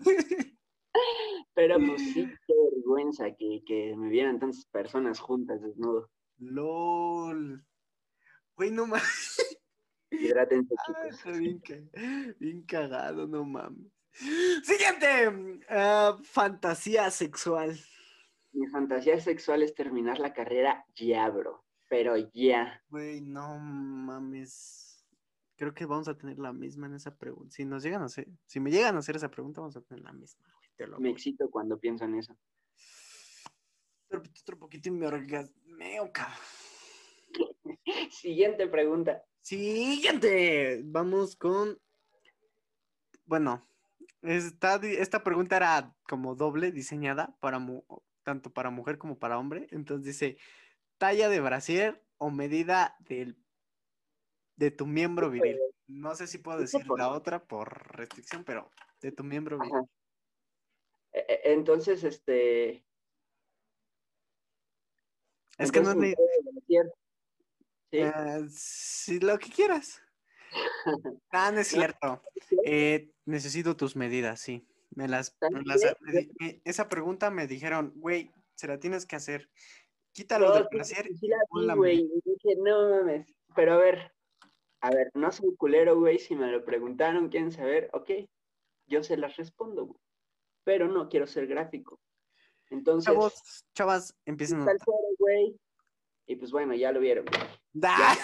Pero 1.54 1.78
pues 1.78 2.02
sí, 2.12 2.26
qué 2.46 2.54
vergüenza 2.74 3.34
que, 3.34 3.62
que 3.66 3.94
me 3.96 4.08
vieran 4.08 4.38
tantas 4.38 4.66
personas 4.66 5.20
juntas 5.20 5.62
desnudo. 5.62 6.10
LOL. 6.38 7.64
Güey, 8.56 8.70
no 8.70 8.86
mames. 8.86 9.58
Hidrátense, 10.10 10.74
ah, 10.88 11.08
chicos. 11.10 11.38
bien, 11.38 11.62
bien, 12.38 12.62
cagado, 12.62 13.26
no 13.26 13.44
mames. 13.44 13.92
Siguiente. 14.62 15.28
Uh, 15.68 16.22
fantasía 16.24 17.10
sexual. 17.10 17.78
Mi 18.52 18.66
fantasía 18.68 19.20
sexual 19.20 19.62
es 19.62 19.74
terminar 19.74 20.18
la 20.18 20.32
carrera 20.32 20.86
ya, 20.94 21.28
bro. 21.28 21.64
Pero 21.88 22.16
ya. 22.32 22.82
Güey, 22.88 23.20
no 23.20 23.58
mames. 23.58 25.06
Creo 25.56 25.74
que 25.74 25.86
vamos 25.86 26.08
a 26.08 26.16
tener 26.16 26.38
la 26.38 26.52
misma 26.52 26.86
en 26.86 26.94
esa 26.94 27.14
pregunta. 27.16 27.54
Si 27.54 27.64
nos 27.64 27.82
llegan 27.82 28.02
a 28.02 28.06
hacer, 28.06 28.28
si 28.46 28.60
me 28.60 28.70
llegan 28.70 28.96
a 28.96 29.00
hacer 29.00 29.16
esa 29.16 29.30
pregunta, 29.30 29.60
vamos 29.60 29.76
a 29.76 29.82
tener 29.82 30.02
la 30.02 30.12
misma. 30.12 30.44
Me 30.98 31.10
excito 31.10 31.50
cuando 31.50 31.78
pienso 31.78 32.04
en 32.04 32.16
eso. 32.16 32.36
Otro 34.08 34.58
poquito 34.58 34.88
y 34.88 34.92
me 34.92 35.06
orgasmeo, 35.06 36.10
Siguiente 38.10 38.66
pregunta. 38.66 39.24
Siguiente. 39.40 40.80
Vamos 40.84 41.36
con. 41.36 41.80
Bueno, 43.24 43.68
esta, 44.22 44.76
esta 44.76 45.24
pregunta 45.24 45.56
era 45.56 45.94
como 46.08 46.34
doble 46.34 46.70
diseñada 46.72 47.36
para 47.40 47.64
tanto 48.22 48.52
para 48.52 48.70
mujer 48.70 48.98
como 48.98 49.18
para 49.18 49.38
hombre. 49.38 49.66
Entonces 49.70 50.04
dice: 50.04 50.38
talla 50.98 51.28
de 51.28 51.40
brasier 51.40 52.04
o 52.18 52.30
medida 52.30 52.96
del, 53.00 53.36
de 54.56 54.70
tu 54.70 54.86
miembro 54.86 55.30
viril. 55.30 55.58
No 55.88 56.14
sé 56.14 56.26
si 56.26 56.38
puedo 56.38 56.58
decir 56.58 56.84
la 56.96 57.10
otra 57.10 57.44
por 57.44 57.96
restricción, 57.96 58.44
pero 58.44 58.70
de 59.00 59.12
tu 59.12 59.24
miembro 59.24 59.58
viril. 59.58 59.88
Entonces, 61.44 62.04
este... 62.04 62.84
Es 65.58 65.72
que 65.72 65.80
no 65.80 65.92
es... 65.92 66.14
¿Sí? 67.90 68.02
Uh, 68.02 68.46
si 68.50 69.20
lo 69.20 69.38
que 69.38 69.48
quieras. 69.48 70.02
ah, 71.30 71.50
no 71.52 71.60
es 71.60 71.68
cierto. 71.68 72.22
Eh, 72.64 73.10
necesito 73.24 73.76
tus 73.76 73.96
medidas, 73.96 74.40
sí. 74.40 74.66
Me 74.90 75.08
las, 75.08 75.36
esa 76.64 76.88
pregunta 76.88 77.30
me 77.30 77.46
dijeron, 77.46 77.92
güey, 77.96 78.30
se 78.54 78.66
la 78.66 78.78
tienes 78.78 79.06
que 79.06 79.16
hacer. 79.16 79.48
Quítalo 80.12 80.52
del 80.52 80.68
placer. 80.68 81.08
Sí, 81.18 81.28
la 81.28 81.74
vi, 81.74 81.76
güey. 81.76 82.10
Dije, 82.24 82.56
no 82.58 82.90
mames. 82.90 83.34
Pero 83.54 83.74
a 83.74 83.76
ver, 83.78 84.12
a 84.80 84.90
ver, 84.90 85.10
no 85.14 85.30
soy 85.32 85.54
culero, 85.56 85.98
güey. 85.98 86.18
Si 86.18 86.34
me 86.34 86.50
lo 86.50 86.64
preguntaron, 86.64 87.28
quieren 87.28 87.52
saber, 87.52 87.90
ok, 87.92 88.10
yo 88.86 89.02
se 89.02 89.16
las 89.16 89.36
respondo, 89.36 89.86
güey 89.86 90.05
pero 90.66 90.88
no 90.88 91.08
quiero 91.08 91.28
ser 91.28 91.46
gráfico. 91.46 92.00
Entonces. 92.70 93.06
Chavos, 93.06 93.64
chavas, 93.72 94.16
empiecen 94.24 94.66
güey. 95.16 95.56
Y 96.26 96.34
pues 96.34 96.50
bueno, 96.50 96.74
ya 96.74 96.90
lo 96.90 96.98
vieron. 96.98 97.24
¡Da! 97.72 98.16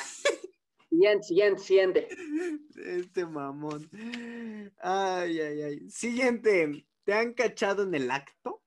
Siguiente, 0.90 1.22
siguiente, 1.22 1.62
siguiente. 1.62 2.08
Este 2.84 3.24
mamón. 3.24 3.88
Ay, 4.80 5.40
ay, 5.40 5.62
ay. 5.62 5.88
Siguiente. 5.88 6.84
¿Te 7.04 7.14
han 7.14 7.32
cachado 7.32 7.84
en 7.84 7.94
el 7.94 8.10
acto? 8.10 8.60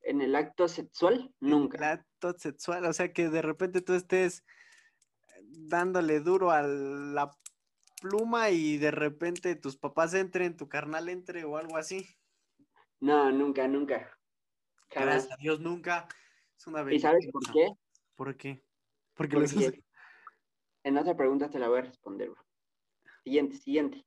¿En 0.00 0.22
el 0.22 0.36
acto 0.36 0.68
sexual? 0.68 1.34
Nunca. 1.40 1.78
El 1.78 1.84
acto 1.84 2.32
sexual, 2.38 2.84
o 2.84 2.92
sea 2.92 3.12
que 3.12 3.28
de 3.28 3.42
repente 3.42 3.80
tú 3.80 3.94
estés 3.94 4.44
dándole 5.42 6.20
duro 6.20 6.52
a 6.52 6.62
la 6.62 7.36
pluma 8.00 8.50
y 8.50 8.78
de 8.78 8.92
repente 8.92 9.56
tus 9.56 9.76
papás 9.76 10.14
entren, 10.14 10.56
tu 10.56 10.68
carnal 10.68 11.08
entre 11.08 11.44
o 11.44 11.56
algo 11.56 11.76
así. 11.76 12.06
No, 13.00 13.30
nunca, 13.30 13.68
nunca. 13.68 14.18
Gracias 14.90 15.32
a 15.32 15.36
Dios, 15.36 15.60
nunca. 15.60 16.08
Es 16.56 16.66
una 16.66 16.92
¿Y 16.92 17.00
sabes 17.00 17.28
por 17.30 17.52
qué? 17.52 17.68
¿Por 18.14 18.36
qué? 18.36 18.64
Porque, 19.14 19.82
en 20.84 20.98
otra 20.98 21.16
pregunta 21.16 21.48
te 21.48 21.58
la 21.58 21.68
voy 21.68 21.78
a 21.78 21.82
responder, 21.82 22.30
bro. 22.30 22.44
Siguiente, 23.22 23.56
siguiente. 23.56 24.06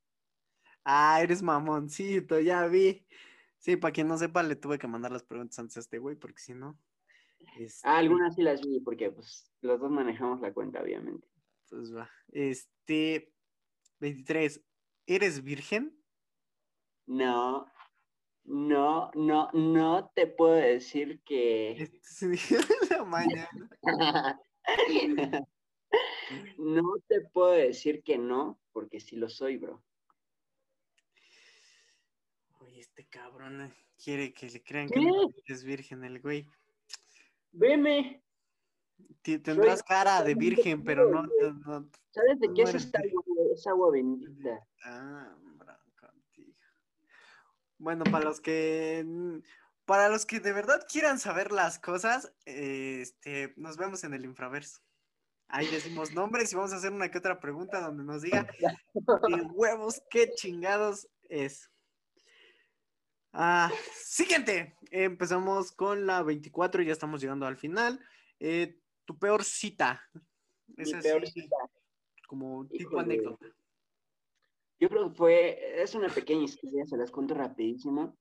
Ah, 0.83 1.19
eres 1.21 1.41
mamoncito, 1.41 2.39
ya 2.39 2.67
vi. 2.67 3.05
Sí, 3.57 3.75
para 3.75 3.91
quien 3.91 4.07
no 4.07 4.17
sepa, 4.17 4.43
le 4.43 4.55
tuve 4.55 4.77
que 4.77 4.87
mandar 4.87 5.11
las 5.11 5.23
preguntas 5.23 5.57
antes 5.59 5.77
a 5.77 5.79
este 5.79 5.97
güey, 5.97 6.15
porque 6.15 6.39
si 6.39 6.53
no. 6.53 6.79
Este... 7.57 7.87
Ah, 7.87 7.97
algunas 7.97 8.35
sí 8.35 8.43
las 8.43 8.61
vi, 8.61 8.79
porque 8.81 9.11
pues 9.11 9.51
los 9.61 9.79
dos 9.79 9.91
manejamos 9.91 10.39
la 10.39 10.53
cuenta, 10.53 10.81
obviamente. 10.81 11.27
Pues 11.69 11.93
va. 11.95 12.09
Este. 12.29 13.33
23. 13.99 14.63
¿Eres 15.07 15.43
virgen? 15.43 15.99
No. 17.07 17.65
No, 18.47 19.11
no, 19.13 19.49
no 19.51 20.09
te 20.15 20.25
puedo 20.25 20.53
decir 20.53 21.21
que. 21.25 21.71
En 21.71 21.91
la 22.89 23.03
mañana. 23.03 23.49
no 26.57 26.93
te 27.09 27.21
puedo 27.33 27.51
decir 27.51 28.03
que 28.03 28.17
no, 28.17 28.57
porque 28.71 29.01
sí 29.01 29.17
lo 29.17 29.27
soy, 29.27 29.57
bro. 29.57 29.83
Oye, 32.61 32.79
este 32.79 33.05
cabrón 33.07 33.73
quiere 34.01 34.31
que 34.31 34.49
le 34.49 34.63
crean 34.63 34.87
que 34.87 35.01
no 35.01 35.29
es 35.45 35.63
virgen 35.65 36.05
el 36.05 36.21
güey. 36.21 36.47
Veme. 37.51 38.23
Tendrás 39.21 39.83
cara 39.83 40.23
de 40.23 40.35
virgen, 40.35 40.85
pero 40.85 41.11
no, 41.11 41.27
¿Sabes 42.11 42.39
de 42.39 42.53
qué 42.53 42.61
es 42.61 42.75
esta 42.75 42.99
agua? 42.99 43.23
Es 43.53 43.67
agua 43.67 43.91
bendita. 43.91 44.65
Ah, 44.85 45.35
bueno, 47.77 48.03
para 48.05 48.25
los 48.25 48.41
que 48.41 49.05
para 49.85 50.09
los 50.09 50.25
que 50.25 50.41
de 50.41 50.51
verdad 50.51 50.85
quieran 50.91 51.17
saber 51.17 51.53
las 51.53 51.79
cosas, 51.79 52.33
este, 52.45 53.53
nos 53.55 53.77
vemos 53.77 54.03
en 54.03 54.13
el 54.13 54.25
infraverso. 54.25 54.81
Ahí 55.47 55.65
decimos 55.67 56.13
nombres 56.13 56.51
y 56.51 56.55
vamos 56.57 56.73
a 56.73 56.75
hacer 56.75 56.91
una 56.91 57.09
que 57.09 57.19
otra 57.19 57.39
pregunta 57.39 57.79
donde 57.79 58.03
nos 58.03 58.21
diga 58.21 58.45
huevos 59.55 60.01
qué 60.09 60.33
chingados 60.35 61.07
es. 61.29 61.71
Ah, 63.31 63.71
siguiente. 63.95 64.75
Empezamos 64.91 65.71
con 65.71 66.05
la 66.05 66.21
24 66.21 66.81
y 66.81 66.87
ya 66.87 66.91
estamos 66.91 67.21
llegando 67.21 67.45
al 67.45 67.55
final. 67.55 67.99
Eh, 68.39 68.81
tu 69.05 69.17
peor 69.17 69.43
cita. 69.45 70.03
Mi 70.65 70.91
peor 71.01 71.25
cita. 71.27 71.55
Como 72.27 72.67
tipo 72.67 72.99
anécdota. 72.99 73.45
Yo 74.79 74.89
creo 74.89 75.09
que 75.09 75.15
fue, 75.15 75.81
es 75.81 75.95
una 75.95 76.09
pequeña 76.09 76.43
historia, 76.43 76.85
se 76.85 76.97
las 76.97 77.11
cuento 77.11 77.33
rapidísimo. 77.33 78.15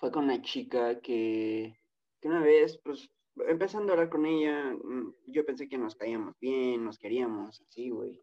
Fue 0.00 0.10
con 0.10 0.24
una 0.24 0.42
chica 0.42 1.00
que, 1.00 1.76
que 2.20 2.28
una 2.28 2.40
vez, 2.42 2.80
pues, 2.82 3.08
empezando 3.36 3.92
a 3.92 3.94
hablar 3.94 4.10
con 4.10 4.26
ella, 4.26 4.74
mm, 4.74 5.14
yo 5.26 5.46
pensé 5.46 5.68
que 5.68 5.78
nos 5.78 5.94
caíamos 5.94 6.34
bien, 6.40 6.84
nos 6.84 6.98
queríamos, 6.98 7.60
así, 7.60 7.90
güey. 7.90 8.20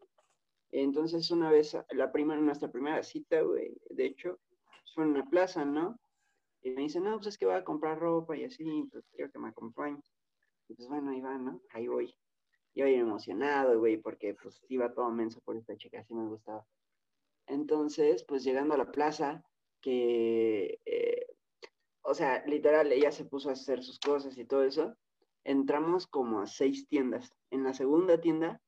Entonces, 0.70 1.30
una 1.30 1.50
vez, 1.50 1.76
la 1.92 2.12
primera, 2.12 2.40
nuestra 2.40 2.70
primera 2.70 3.02
cita, 3.02 3.40
güey, 3.42 3.74
de 3.90 4.06
hecho, 4.06 4.38
fue 4.94 5.04
en 5.04 5.10
una 5.10 5.28
plaza, 5.28 5.64
¿no? 5.64 5.98
Y 6.62 6.70
me 6.72 6.82
dice, 6.82 7.00
no, 7.00 7.16
pues 7.16 7.28
es 7.28 7.38
que 7.38 7.46
voy 7.46 7.54
a 7.54 7.64
comprar 7.64 7.98
ropa 7.98 8.36
y 8.36 8.44
así, 8.44 8.86
pues 8.92 9.08
quiero 9.12 9.30
que 9.32 9.38
me 9.38 9.48
acompañe. 9.48 10.00
Y 10.68 10.74
pues 10.74 10.88
bueno, 10.88 11.10
ahí 11.10 11.20
va, 11.20 11.38
¿no? 11.38 11.60
Ahí 11.72 11.88
voy. 11.88 12.14
Yo 12.74 12.84
bien 12.86 13.00
emocionado, 13.00 13.78
güey, 13.78 13.96
porque 13.96 14.34
pues 14.40 14.62
iba 14.68 14.92
todo 14.92 15.10
menso 15.10 15.40
por 15.40 15.56
esta 15.56 15.76
chica, 15.76 16.00
así 16.00 16.14
me 16.14 16.28
gustaba. 16.28 16.66
Entonces, 17.50 18.24
pues 18.24 18.44
llegando 18.44 18.74
a 18.74 18.78
la 18.78 18.92
plaza, 18.92 19.44
que, 19.80 20.78
eh, 20.84 21.26
o 22.02 22.14
sea, 22.14 22.44
literal, 22.46 22.92
ella 22.92 23.10
se 23.10 23.24
puso 23.24 23.50
a 23.50 23.54
hacer 23.54 23.82
sus 23.82 23.98
cosas 23.98 24.38
y 24.38 24.44
todo 24.44 24.62
eso, 24.62 24.94
entramos 25.44 26.06
como 26.06 26.40
a 26.40 26.46
seis 26.46 26.86
tiendas. 26.86 27.32
En 27.50 27.64
la 27.64 27.74
segunda 27.74 28.20
tienda 28.20 28.60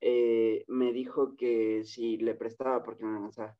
eh, 0.00 0.64
me 0.66 0.92
dijo 0.92 1.36
que 1.36 1.84
si 1.84 2.16
le 2.16 2.34
prestaba 2.34 2.82
porque 2.82 3.04
me 3.04 3.20
lanzaba. 3.20 3.56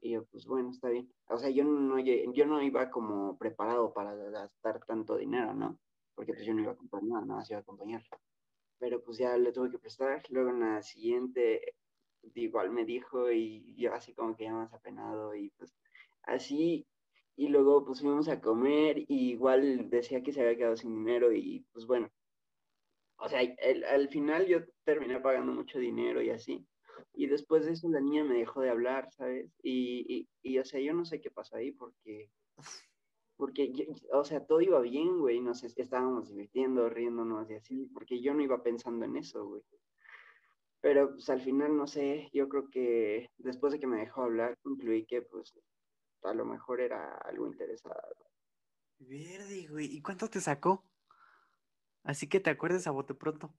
Y 0.00 0.12
yo, 0.12 0.24
pues 0.26 0.46
bueno, 0.46 0.70
está 0.70 0.88
bien. 0.88 1.12
O 1.28 1.38
sea, 1.38 1.50
yo 1.50 1.64
no, 1.64 1.98
yo 1.98 2.46
no 2.46 2.62
iba 2.62 2.90
como 2.90 3.38
preparado 3.38 3.92
para 3.92 4.14
gastar 4.14 4.84
tanto 4.84 5.16
dinero, 5.16 5.54
¿no? 5.54 5.78
Porque 6.14 6.32
pues 6.34 6.44
yo 6.44 6.54
no 6.54 6.62
iba 6.62 6.72
a 6.72 6.76
comprar 6.76 7.02
nada, 7.04 7.24
nada 7.24 7.40
más 7.40 7.50
iba 7.50 7.58
a 7.58 7.62
acompañar. 7.62 8.02
Pero 8.78 9.02
pues 9.02 9.18
ya 9.18 9.36
le 9.36 9.52
tuve 9.52 9.70
que 9.70 9.78
prestar. 9.78 10.22
Luego 10.30 10.50
en 10.50 10.60
la 10.60 10.82
siguiente, 10.82 11.74
igual 12.34 12.70
me 12.70 12.84
dijo 12.84 13.30
y 13.32 13.74
yo 13.76 13.94
así 13.94 14.12
como 14.14 14.36
que 14.36 14.44
ya 14.44 14.52
más 14.52 14.72
apenado 14.72 15.34
y 15.34 15.50
pues 15.50 15.74
así. 16.22 16.86
Y 17.36 17.48
luego 17.48 17.84
pues 17.84 18.00
fuimos 18.00 18.28
a 18.28 18.40
comer 18.40 18.98
y 18.98 19.30
igual 19.30 19.88
decía 19.90 20.22
que 20.22 20.32
se 20.32 20.40
había 20.40 20.56
quedado 20.56 20.76
sin 20.76 20.94
dinero 20.94 21.32
y 21.32 21.64
pues 21.72 21.86
bueno. 21.86 22.10
O 23.20 23.28
sea, 23.28 23.40
al 23.90 24.08
final 24.08 24.46
yo 24.46 24.60
terminé 24.84 25.20
pagando 25.20 25.52
mucho 25.52 25.78
dinero 25.78 26.22
y 26.22 26.30
así. 26.30 26.66
Y 27.14 27.26
después 27.26 27.64
de 27.66 27.72
eso 27.72 27.88
la 27.88 28.00
niña 28.00 28.24
me 28.24 28.38
dejó 28.38 28.60
de 28.60 28.70
hablar, 28.70 29.10
¿sabes? 29.12 29.50
Y, 29.62 30.28
y, 30.42 30.58
o 30.58 30.64
sea, 30.64 30.80
yo 30.80 30.94
no 30.94 31.04
sé 31.04 31.20
qué 31.20 31.30
pasó 31.30 31.56
ahí 31.56 31.72
porque, 31.72 32.30
porque, 33.36 33.88
o 34.12 34.24
sea, 34.24 34.44
todo 34.44 34.60
iba 34.60 34.80
bien, 34.80 35.18
güey, 35.18 35.40
nos 35.40 35.62
estábamos 35.64 36.28
divirtiendo, 36.28 36.88
riéndonos 36.88 37.50
y 37.50 37.54
así, 37.54 37.86
porque 37.92 38.20
yo 38.20 38.34
no 38.34 38.42
iba 38.42 38.62
pensando 38.62 39.04
en 39.04 39.16
eso, 39.16 39.46
güey. 39.46 39.62
Pero 40.80 41.10
pues 41.10 41.28
al 41.30 41.40
final, 41.40 41.76
no 41.76 41.86
sé, 41.86 42.30
yo 42.32 42.48
creo 42.48 42.68
que 42.70 43.30
después 43.38 43.72
de 43.72 43.80
que 43.80 43.86
me 43.86 43.98
dejó 43.98 44.22
hablar, 44.22 44.56
concluí 44.62 45.06
que 45.06 45.22
pues 45.22 45.52
a 46.22 46.34
lo 46.34 46.44
mejor 46.44 46.80
era 46.80 47.16
algo 47.18 47.46
interesado. 47.46 48.14
Verde, 48.98 49.66
güey, 49.68 49.86
¿y 49.86 50.02
cuánto 50.02 50.28
te 50.28 50.40
sacó? 50.40 50.84
Así 52.04 52.28
que 52.28 52.40
te 52.40 52.50
acuerdes 52.50 52.86
a 52.86 52.92
bote 52.92 53.14
pronto 53.14 53.54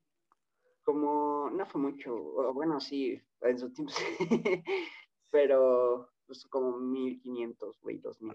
como, 0.89 1.51
no 1.51 1.67
fue 1.67 1.79
mucho, 1.79 2.15
bueno, 2.53 2.79
sí, 2.79 3.21
en 3.41 3.59
su 3.59 3.71
tiempo 3.71 3.93
pero 5.29 6.09
pues 6.25 6.47
como 6.47 6.79
1500, 6.79 7.79
güey, 7.79 7.99
2000. 7.99 8.33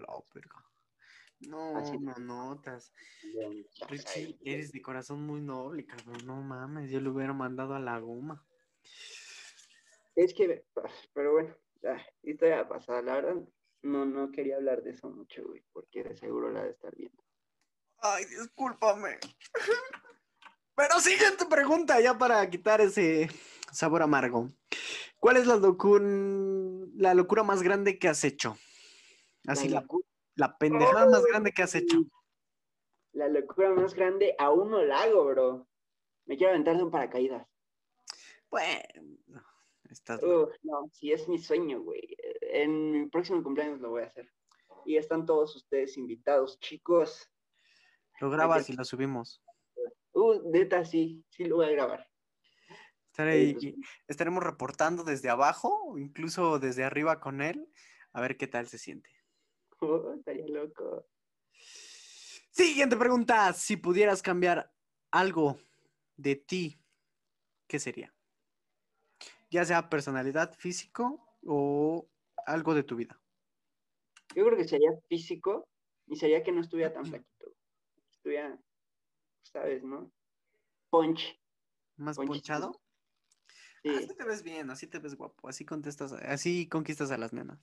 No, 1.49 1.99
no 1.99 2.15
notas. 2.15 2.93
Richie, 3.89 4.37
eres 4.45 4.71
de 4.71 4.81
corazón 4.81 5.25
muy 5.25 5.41
noble, 5.41 5.85
cabrón. 5.85 6.25
No 6.25 6.41
mames, 6.41 6.89
yo 6.89 7.01
lo 7.01 7.11
hubiera 7.11 7.33
mandado 7.33 7.75
a 7.75 7.79
la 7.79 7.99
goma. 7.99 8.44
Es 10.15 10.33
que, 10.33 10.65
pero 11.13 11.33
bueno, 11.33 11.55
historia 12.23 12.67
pasada, 12.67 13.01
la 13.01 13.15
verdad, 13.15 13.35
no, 13.81 14.05
no 14.05 14.31
quería 14.31 14.55
hablar 14.55 14.81
de 14.81 14.91
eso 14.91 15.09
mucho, 15.09 15.43
güey, 15.45 15.63
porque 15.73 16.03
de 16.03 16.15
seguro 16.15 16.51
la 16.51 16.63
de 16.63 16.71
estar 16.71 16.95
viendo. 16.95 17.21
Ay, 17.99 18.25
discúlpame. 18.25 19.19
Pero 20.75 20.99
siguiente 20.99 21.45
pregunta, 21.45 21.99
ya 22.01 22.17
para 22.17 22.49
quitar 22.49 22.81
ese 22.81 23.29
sabor 23.71 24.01
amargo. 24.01 24.49
¿Cuál 25.19 25.37
es 25.37 25.47
la, 25.47 25.55
la 26.95 27.13
locura 27.13 27.43
más 27.43 27.63
grande 27.63 27.97
que 27.97 28.07
has 28.07 28.23
hecho? 28.23 28.57
Así, 29.47 29.69
la, 29.69 29.85
la, 30.35 30.57
pendejada 30.57 31.09
más 31.09 31.23
grande 31.25 31.51
que 31.51 31.63
has 31.63 31.75
hecho. 31.75 31.97
La 33.13 33.29
locura 33.29 33.71
más 33.71 33.93
grande, 33.93 34.35
aún 34.37 34.71
no 34.71 34.83
la 34.83 35.03
hago, 35.03 35.25
bro. 35.25 35.67
Me 36.25 36.37
quiero 36.37 36.51
aventar 36.51 36.75
de 36.75 36.83
un 36.83 36.91
paracaídas. 36.91 37.47
Bueno, 38.55 39.17
estás. 39.89 40.21
no, 40.23 40.89
sí, 40.93 41.11
es 41.11 41.27
mi 41.27 41.37
sueño, 41.37 41.81
güey. 41.81 42.15
En 42.41 42.91
mi 42.91 43.09
próximo 43.09 43.43
cumpleaños 43.43 43.81
lo 43.81 43.89
voy 43.89 44.03
a 44.03 44.05
hacer. 44.05 44.31
Y 44.85 44.95
están 44.95 45.25
todos 45.25 45.57
ustedes 45.57 45.97
invitados, 45.97 46.57
chicos. 46.61 47.29
Lo 48.21 48.29
grabas 48.29 48.69
y 48.69 48.73
lo 48.77 48.85
subimos. 48.85 49.43
Uh, 50.13 50.49
neta, 50.49 50.85
sí, 50.85 51.25
sí 51.31 51.43
lo 51.43 51.57
voy 51.57 51.65
a 51.65 51.71
grabar. 51.71 52.09
Pues, 53.13 53.57
estaremos 54.07 54.41
reportando 54.41 55.03
desde 55.03 55.29
abajo, 55.29 55.97
incluso 55.97 56.57
desde 56.57 56.85
arriba 56.85 57.19
con 57.19 57.41
él, 57.41 57.69
a 58.13 58.21
ver 58.21 58.37
qué 58.37 58.47
tal 58.47 58.67
se 58.67 58.77
siente. 58.77 59.09
Oh, 59.81 60.13
estaría 60.17 60.47
loco. 60.47 61.05
Siguiente 62.49 62.95
pregunta. 62.95 63.51
Si 63.51 63.75
pudieras 63.75 64.21
cambiar 64.21 64.73
algo 65.11 65.59
de 66.15 66.37
ti, 66.37 66.79
¿qué 67.67 67.77
sería? 67.77 68.14
Ya 69.49 69.65
sea 69.65 69.89
personalidad, 69.89 70.53
físico 70.57 71.25
o 71.43 72.07
algo 72.45 72.73
de 72.73 72.83
tu 72.83 72.95
vida. 72.95 73.19
Yo 74.35 74.45
creo 74.45 74.57
que 74.57 74.67
sería 74.67 74.91
físico 75.07 75.67
y 76.07 76.15
sería 76.15 76.43
que 76.43 76.51
no 76.51 76.61
estuviera 76.61 76.93
tan 76.93 77.05
flaquito. 77.05 77.53
Estuviera 78.11 78.59
¿sabes, 79.55 79.83
no? 79.83 80.11
Punch. 80.89 81.39
¿Más 81.95 82.17
ponchado? 82.17 82.81
Sí. 83.81 83.89
Así 83.89 84.15
te 84.15 84.25
ves 84.25 84.43
bien, 84.43 84.69
así 84.69 84.87
te 84.87 84.99
ves 84.99 85.15
guapo, 85.15 85.47
así 85.47 85.63
contestas, 85.63 86.11
así 86.11 86.67
conquistas 86.67 87.11
a 87.11 87.17
las 87.17 87.31
nenas. 87.31 87.59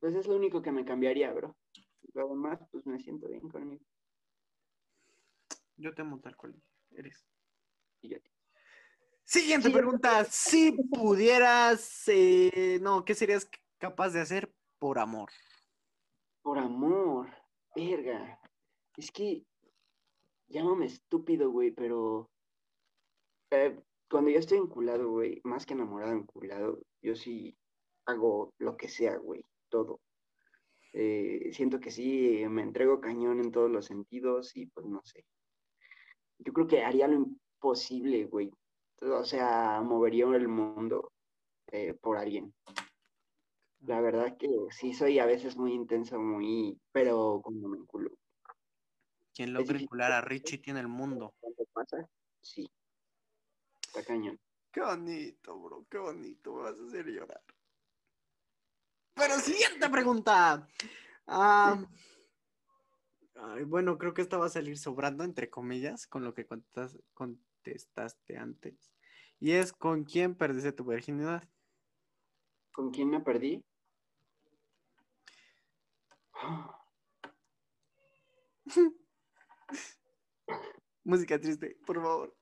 Pues 0.00 0.14
es 0.14 0.26
lo 0.26 0.34
único 0.34 0.62
que 0.62 0.72
me 0.72 0.84
cambiaría, 0.84 1.32
bro. 1.32 1.56
Lo 2.14 2.28
demás, 2.28 2.58
pues 2.72 2.86
me 2.86 2.98
siento 2.98 3.28
bien 3.28 3.48
conmigo. 3.48 3.84
Yo 5.76 5.94
te 5.94 6.02
amo 6.02 6.20
tal 6.20 6.36
cual 6.36 6.60
eres. 6.90 7.24
Y 8.00 8.08
yo 8.08 8.18
Siguiente 9.26 9.70
pregunta. 9.70 10.24
Si 10.24 10.70
pudieras, 10.70 12.04
eh, 12.06 12.78
no, 12.80 13.04
¿qué 13.04 13.12
serías 13.12 13.50
capaz 13.76 14.10
de 14.10 14.20
hacer 14.20 14.54
por 14.78 15.00
amor? 15.00 15.30
Por 16.42 16.58
amor, 16.58 17.28
verga. 17.74 18.40
Es 18.96 19.10
que 19.10 19.44
llámame 20.46 20.86
estúpido, 20.86 21.50
güey, 21.50 21.72
pero 21.72 22.30
eh, 23.50 23.76
cuando 24.08 24.30
yo 24.30 24.38
estoy 24.38 24.58
enculado, 24.58 25.10
güey, 25.10 25.40
más 25.42 25.66
que 25.66 25.74
enamorado, 25.74 26.12
enculado, 26.12 26.78
yo 27.02 27.16
sí 27.16 27.58
hago 28.04 28.54
lo 28.58 28.76
que 28.76 28.88
sea, 28.88 29.16
güey, 29.16 29.44
todo. 29.68 30.00
Eh, 30.92 31.50
siento 31.52 31.80
que 31.80 31.90
sí, 31.90 32.44
me 32.48 32.62
entrego 32.62 33.00
cañón 33.00 33.40
en 33.40 33.50
todos 33.50 33.72
los 33.72 33.86
sentidos 33.86 34.56
y 34.56 34.66
pues 34.66 34.86
no 34.86 35.02
sé. 35.04 35.24
Yo 36.38 36.52
creo 36.52 36.68
que 36.68 36.84
haría 36.84 37.08
lo 37.08 37.14
imposible, 37.14 38.24
güey. 38.26 38.52
O 39.02 39.24
sea, 39.24 39.80
movería 39.82 40.24
el 40.26 40.48
mundo 40.48 41.12
eh, 41.72 41.94
por 41.94 42.18
alguien. 42.18 42.54
La 43.80 44.00
verdad 44.00 44.36
que 44.38 44.48
sí 44.70 44.94
soy 44.94 45.18
a 45.18 45.26
veces 45.26 45.56
muy 45.56 45.72
intenso, 45.72 46.18
muy, 46.18 46.80
pero 46.92 47.40
cuando 47.42 47.68
me 47.68 47.78
enculo, 47.78 48.10
quien 49.36 49.52
logra 49.52 49.76
vincular 49.76 50.12
a 50.12 50.22
Richie 50.22 50.58
tiene 50.64 50.80
el 50.80 50.88
mundo. 50.88 51.34
pasa? 51.74 52.08
Sí. 52.40 52.66
Está 53.86 54.02
cañón. 54.02 54.40
Qué 54.72 54.80
bonito, 54.80 55.58
bro. 55.60 55.86
Qué 55.90 55.98
bonito. 55.98 56.54
Me 56.54 56.62
vas 56.62 56.78
a 56.78 56.86
hacer 56.86 57.06
llorar. 57.06 57.42
Pero 59.14 59.38
siguiente 59.38 59.88
pregunta. 59.90 60.66
bueno, 63.66 63.98
creo 63.98 64.14
que 64.14 64.22
esta 64.22 64.38
va 64.38 64.46
a 64.46 64.50
salir 64.50 64.78
sobrando, 64.78 65.22
entre 65.22 65.50
comillas, 65.50 66.06
con 66.06 66.24
lo 66.24 66.32
que 66.32 66.46
contestaste 67.66 68.36
antes. 68.36 68.92
Y 69.40 69.52
es 69.52 69.72
¿con 69.72 70.04
quién 70.04 70.34
perdiste 70.36 70.72
tu 70.72 70.84
virginidad? 70.84 71.42
¿Con 72.72 72.90
quién 72.90 73.10
me 73.10 73.20
perdí? 73.20 73.64
Música 81.04 81.40
triste, 81.40 81.76
por 81.86 81.96
favor. 81.96 82.36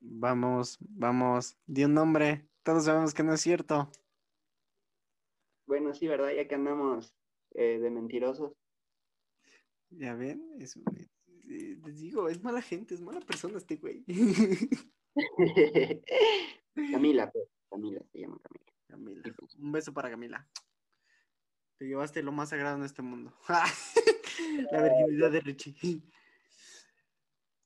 Vamos, 0.00 0.78
vamos. 0.80 1.58
Di 1.66 1.84
un 1.84 1.94
nombre. 1.94 2.48
Todos 2.62 2.84
sabemos 2.84 3.14
que 3.14 3.22
no 3.22 3.32
es 3.34 3.40
cierto. 3.40 3.90
Bueno, 5.66 5.94
sí, 5.94 6.08
¿verdad? 6.08 6.32
Ya 6.32 6.48
que 6.48 6.54
andamos 6.56 7.14
eh, 7.52 7.78
de 7.78 7.90
mentirosos. 7.90 8.59
Ya 9.90 10.14
ven, 10.14 10.42
es, 10.58 10.78
les 11.44 12.00
digo, 12.00 12.28
es 12.28 12.42
mala 12.42 12.62
gente, 12.62 12.94
es 12.94 13.00
mala 13.00 13.20
persona 13.20 13.58
este 13.58 13.76
güey. 13.76 14.04
Camila, 16.92 17.30
pues, 17.30 17.48
Camila, 17.68 18.00
se 18.12 18.20
llama 18.20 18.38
Camila. 18.42 18.72
Camila. 18.86 19.22
Un 19.58 19.72
beso 19.72 19.92
para 19.92 20.10
Camila. 20.10 20.48
Te 21.78 21.86
llevaste 21.86 22.22
lo 22.22 22.30
más 22.32 22.50
sagrado 22.50 22.76
en 22.76 22.84
este 22.84 23.02
mundo. 23.02 23.34
La 24.70 24.82
virginidad 24.82 25.32
de 25.32 25.40
Richie. 25.40 26.02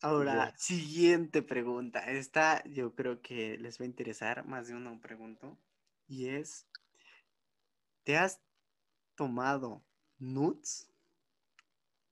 Ahora, 0.00 0.54
siguiente 0.56 1.42
pregunta. 1.42 2.00
Esta 2.00 2.64
yo 2.64 2.94
creo 2.94 3.20
que 3.22 3.58
les 3.58 3.80
va 3.80 3.84
a 3.84 3.86
interesar, 3.86 4.46
más 4.46 4.68
de 4.68 4.74
uno 4.74 5.00
pregunto. 5.00 5.58
Y 6.06 6.28
es, 6.28 6.66
¿te 8.02 8.16
has 8.16 8.42
tomado 9.14 9.84
nudes? 10.18 10.93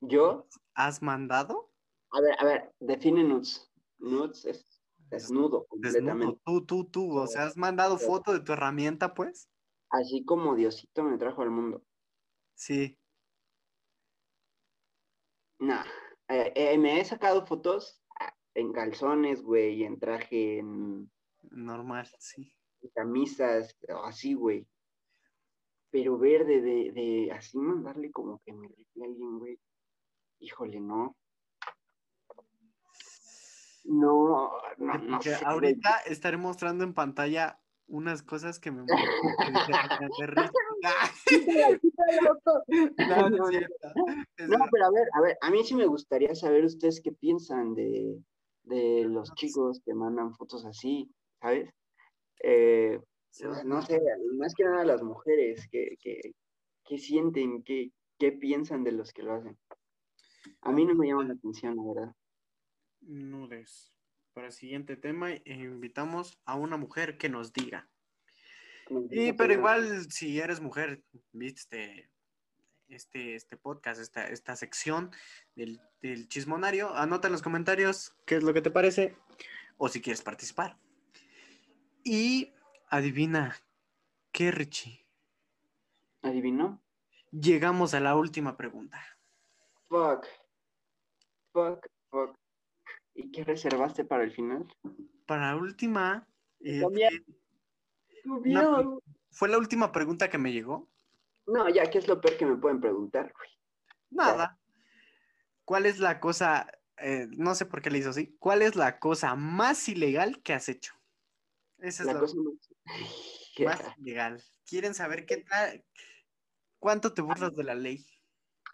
¿Yo? 0.03 0.49
¿Has 0.75 1.01
mandado? 1.01 1.71
A 2.11 2.21
ver, 2.21 2.35
a 2.39 2.45
ver, 2.45 2.75
define 2.81 3.23
nudes. 3.23 3.71
Nudes 3.99 4.45
es 4.45 4.83
desnudo 5.11 5.65
completamente. 5.67 6.41
Tú, 6.45 6.67
tú, 6.67 6.85
tú. 6.87 7.17
O 7.17 7.27
sea, 7.29 7.45
¿has 7.45 7.57
mandado 7.57 7.97
foto 7.99 8.33
de 8.33 8.41
tu 8.41 8.53
herramienta, 8.53 9.15
pues? 9.15 9.49
Así 9.91 10.25
como 10.25 10.57
Diosito 10.57 11.05
me 11.05 11.19
trajo 11.19 11.43
al 11.43 11.51
mundo. 11.51 11.85
Sí. 12.55 12.99
No, 15.61 15.81
eh, 16.29 16.53
eh, 16.57 16.79
me 16.79 17.01
he 17.01 17.05
sacado 17.05 17.47
fotos 17.47 18.03
ah, 18.19 18.35
en 18.55 18.73
calzones, 18.73 19.43
güey, 19.43 19.85
en 19.85 20.01
traje, 20.01 20.59
en 20.59 21.09
Normal, 21.43 22.09
sí. 22.19 22.53
camisas, 22.95 23.77
o 23.89 24.03
así, 24.05 24.35
güey. 24.35 24.67
Pero 25.91 26.19
verde 26.19 26.61
de, 26.61 26.91
de 26.91 27.31
así 27.31 27.59
mandarle 27.59 28.11
como 28.11 28.41
que 28.45 28.53
me 28.53 28.67
rifle 28.67 29.05
a 29.05 29.07
alguien, 29.07 29.39
güey. 29.39 29.61
Híjole, 30.43 30.81
no. 30.81 31.17
No, 33.85 34.51
no, 34.79 34.99
no 34.99 35.21
ahorita 35.45 35.99
estaré 36.07 36.37
mostrando 36.37 36.85
en 36.85 36.95
pantalla 36.95 37.61
unas 37.87 38.23
cosas 38.23 38.59
que 38.59 38.73
me, 38.73 38.85
que. 38.85 38.93
No, 42.99 43.31
no 43.31 43.51
No, 43.51 44.67
pero 44.71 44.87
a 44.87 44.91
ver, 44.91 45.09
a 45.15 45.21
ver, 45.21 45.39
a 45.41 45.51
mí 45.51 45.63
sí 45.63 45.77
me 45.77 45.87
gustaría 45.87 46.35
saber 46.35 46.65
ustedes 46.65 47.01
qué 47.01 47.13
piensan 47.13 47.75
de, 47.75 48.21
de 48.65 49.05
los 49.05 49.33
chicos 49.35 49.81
que 49.85 49.95
mandan 49.95 50.35
fotos 50.35 50.65
así, 50.65 51.09
¿sabes? 51.41 51.71
Eh, 52.43 52.99
no 53.65 53.83
sé, 53.83 54.01
más 54.39 54.55
que 54.55 54.65
nada 54.65 54.85
las 54.85 55.03
mujeres, 55.03 55.69
¿qué, 55.71 55.97
qué, 56.01 56.35
qué 56.85 56.99
sienten, 56.99 57.63
qué, 57.63 57.93
qué 58.19 58.33
piensan 58.33 58.83
de 58.83 58.91
los 58.93 59.13
que 59.13 59.23
lo 59.23 59.35
hacen? 59.35 59.57
A 60.63 60.73
mí 60.73 60.85
no 60.85 60.95
me 60.95 61.07
llama 61.07 61.25
la 61.25 61.35
atención, 61.35 61.77
la 61.77 61.83
verdad. 61.83 62.17
Nudes. 63.01 63.93
Para 64.33 64.47
el 64.47 64.53
siguiente 64.53 64.97
tema, 64.97 65.31
invitamos 65.45 66.41
a 66.45 66.55
una 66.57 66.77
mujer 66.77 67.19
que 67.19 67.29
nos 67.29 67.53
diga. 67.53 67.89
Y, 69.11 69.33
pero 69.33 69.53
igual, 69.53 70.11
si 70.11 70.39
eres 70.39 70.61
mujer, 70.61 71.03
viste 71.33 72.11
este, 72.89 73.35
este 73.35 73.57
podcast, 73.57 74.01
esta, 74.01 74.27
esta 74.29 74.57
sección 74.57 75.11
del, 75.55 75.81
del 76.01 76.29
chismonario, 76.29 76.95
anota 76.95 77.29
en 77.29 77.33
los 77.33 77.43
comentarios 77.43 78.15
qué 78.27 78.37
es 78.37 78.43
lo 78.43 78.53
que 78.53 78.63
te 78.63 78.71
parece 78.71 79.17
o 79.77 79.89
si 79.89 80.01
quieres 80.01 80.23
participar. 80.23 80.79
Y 82.05 82.53
adivina, 82.89 83.57
¿qué, 84.33 84.51
Richie? 84.51 85.07
¿Adivinó? 86.23 86.83
Llegamos 87.31 87.95
a 87.95 88.01
la 88.01 88.15
última 88.17 88.57
pregunta. 88.57 89.01
Fuck. 89.93 90.27
Fuck, 91.53 91.87
fuck. 92.09 92.35
¿Y 93.15 93.31
qué 93.31 93.45
reservaste 93.45 94.07
para 94.07 94.25
el 94.25 94.33
final? 94.33 94.67
Para 95.27 95.49
la 95.51 95.57
última, 95.57 96.27
eh, 96.61 96.81
También. 96.81 97.27
Una- 98.25 98.99
fue 99.33 99.51
la 99.51 99.59
última 99.59 99.93
pregunta 99.93 100.31
que 100.31 100.39
me 100.39 100.51
llegó. 100.51 100.89
No, 101.47 101.69
ya, 101.69 101.91
¿qué 101.91 101.99
es 101.99 102.09
lo 102.09 102.23
peor 102.23 102.39
que 102.39 102.47
me 102.47 102.57
pueden 102.57 102.81
preguntar, 102.81 103.35
güey? 103.37 103.51
Nada. 104.09 104.59
¿Cuál 105.67 105.85
es 105.85 105.99
la 105.99 106.21
cosa, 106.21 106.67
eh, 106.97 107.27
no 107.29 107.55
sé 107.55 107.67
por 107.67 107.83
qué 107.83 107.91
le 107.91 107.99
hizo 107.99 108.11
así, 108.11 108.35
cuál 108.39 108.63
es 108.63 108.77
la 108.77 108.99
cosa 108.99 109.35
más 109.35 109.91
ilegal 109.91 110.43
que 110.43 110.55
has 110.55 110.71
hecho? 110.71 110.95
Esa 111.77 112.05
es 112.05 112.07
La 112.07 112.15
la, 112.15 112.21
cosa 112.21 112.37
más... 112.39 112.75
más 113.89 113.99
ilegal. 113.99 114.43
¿Quieren 114.65 114.95
saber 114.95 115.27
qué 115.27 115.37
tal? 115.37 115.85
¿Cuánto 116.79 117.13
te 117.13 117.21
burlas 117.21 117.55
de 117.55 117.65
la 117.65 117.75
ley? 117.75 118.07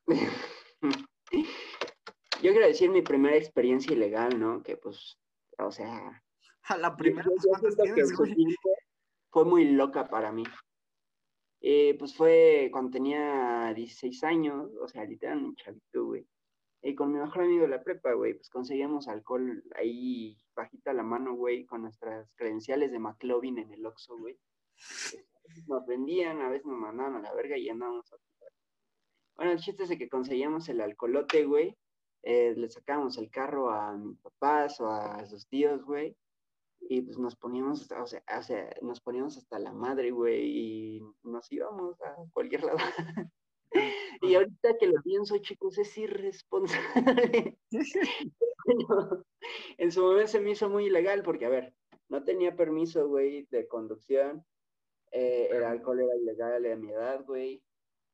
Yo 2.43 2.53
quiero 2.53 2.67
decir 2.67 2.91
mi 2.91 3.03
primera 3.03 3.37
experiencia 3.37 3.93
ilegal, 3.93 4.39
¿no? 4.39 4.63
Que 4.63 4.77
pues, 4.77 5.19
o 5.59 5.73
sea, 5.73 6.23
A 6.69 6.77
la 6.79 6.97
primera, 6.97 7.25
yo- 7.25 7.31
pues, 7.33 7.43
yo 7.45 7.51
¿cuántas 7.51 7.75
siento 7.75 8.23
que 8.23 8.35
tienes, 8.35 8.57
fue 9.31 9.45
muy 9.45 9.65
loca 9.73 10.09
para 10.09 10.31
mí. 10.33 10.45
Eh, 11.61 11.97
pues 11.99 12.15
fue 12.15 12.69
cuando 12.71 12.93
tenía 12.93 13.73
16 13.75 14.23
años, 14.23 14.71
o 14.81 14.87
sea, 14.87 15.05
literal 15.05 15.45
un 15.45 15.57
chavito, 15.57 16.05
güey. 16.07 16.25
Y 16.81 16.95
con 16.95 17.13
mi 17.13 17.19
mejor 17.19 17.43
amigo 17.43 17.63
de 17.63 17.69
la 17.69 17.83
prepa, 17.83 18.13
güey, 18.13 18.35
pues 18.35 18.49
conseguíamos 18.49 19.09
alcohol 19.09 19.65
ahí 19.75 20.39
bajita 20.55 20.93
la 20.93 21.03
mano, 21.03 21.35
güey, 21.35 21.67
con 21.67 21.83
nuestras 21.83 22.31
credenciales 22.37 22.93
de 22.93 23.01
McLovin 23.01 23.59
en 23.59 23.73
el 23.73 23.85
Oxxo, 23.85 24.17
güey. 24.17 24.39
A 24.77 25.49
veces 25.49 25.67
Nos 25.67 25.85
vendían, 25.87 26.41
a 26.41 26.49
veces 26.51 26.67
nos 26.67 26.79
mandaban 26.79 27.17
a 27.17 27.21
la 27.21 27.35
verga 27.35 27.59
y 27.59 27.69
andábamos 27.69 28.13
a. 28.13 28.17
Bueno, 29.39 29.53
el 29.55 29.61
chiste 29.61 29.85
es 29.85 29.91
que 29.99 30.11
conseguíamos 30.11 30.69
el 30.71 30.81
alcoholote, 30.83 31.45
güey. 31.47 31.79
eh, 32.25 32.55
le 32.57 32.69
sacábamos 32.71 33.19
el 33.19 33.31
carro 33.31 33.71
a 33.71 33.97
mis 33.97 34.19
papás 34.21 34.81
o 34.81 34.89
a 34.91 35.27
sus 35.27 35.49
tíos, 35.49 35.85
güey. 35.85 36.17
Y 36.81 37.03
pues 37.03 37.19
nos 37.19 37.37
poníamos, 37.37 37.91
o 37.93 38.07
sea, 38.07 38.25
o 38.39 38.43
sea, 38.45 38.71
nos 38.83 39.01
poníamos 39.03 39.39
hasta 39.39 39.59
la 39.61 39.73
madre, 39.73 40.13
güey, 40.13 40.99
y 40.99 41.03
nos 41.25 41.53
íbamos 41.53 42.01
a 42.03 42.17
cualquier 42.35 42.65
lado. 42.65 42.79
y 44.23 44.35
ahorita 44.37 44.77
que 44.79 44.89
lo 44.89 45.03
pienso, 45.03 45.39
chicos, 45.39 45.79
es 45.79 45.97
irresponsable. 45.99 47.59
En 49.79 49.93
su 49.93 50.03
momento 50.03 50.29
se 50.29 50.41
me 50.41 50.51
hizo 50.53 50.69
muy 50.69 50.87
ilegal 50.87 51.23
porque, 51.23 51.47
a 51.47 51.49
ver, 51.51 51.75
no 52.09 52.25
tenía 52.25 52.57
permiso, 52.57 53.09
güey, 53.09 53.47
de 53.51 53.67
conducción. 53.69 54.45
eh, 55.13 55.49
el 55.53 55.65
alcohol 55.65 56.01
era 56.01 56.17
ilegal 56.17 56.67
a 56.67 56.77
mi 56.77 56.91
edad, 56.93 57.25
güey. 57.27 57.63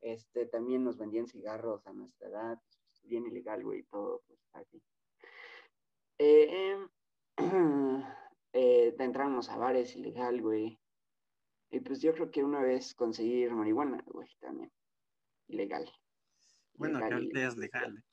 Este, 0.04 0.44
también 0.44 0.84
nos 0.84 0.98
vendían 0.98 1.26
cigarros 1.26 1.86
a 1.86 1.94
nuestra 1.94 2.28
edad. 2.28 2.62
bien 3.04 3.24
ilegal, 3.26 3.64
güey, 3.64 3.84
todo, 3.84 4.22
pues, 4.26 4.38
así. 4.52 4.82
Eh, 6.18 6.72
em, 6.72 6.88
eh, 8.52 8.94
entramos 8.98 9.48
a 9.48 9.56
bares 9.56 9.96
ilegal, 9.96 10.42
güey. 10.42 10.78
Y 11.70 11.80
pues 11.80 12.02
yo 12.02 12.12
creo 12.12 12.30
que 12.30 12.44
una 12.44 12.60
vez 12.60 12.94
conseguir 12.94 13.50
marihuana, 13.52 14.04
güey, 14.06 14.28
también. 14.40 14.70
Ilegal. 15.48 15.90
Bueno, 16.74 17.00
ya 17.32 17.48
es 17.48 17.56
legal. 17.56 18.04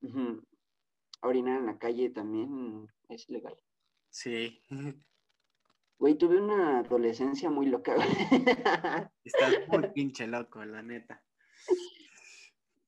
Ujú. 0.00 0.42
Orinar 1.22 1.60
en 1.60 1.66
la 1.66 1.78
calle 1.78 2.10
también 2.10 2.88
es 3.08 3.28
ilegal. 3.28 3.56
Sí. 4.10 4.60
Güey, 6.02 6.16
tuve 6.16 6.36
una 6.36 6.80
adolescencia 6.80 7.48
muy 7.48 7.66
loca, 7.66 7.94
güey. 7.94 8.08
Estás 9.24 9.54
muy 9.68 9.88
pinche 9.94 10.26
loco, 10.26 10.64
la 10.64 10.82
neta. 10.82 11.22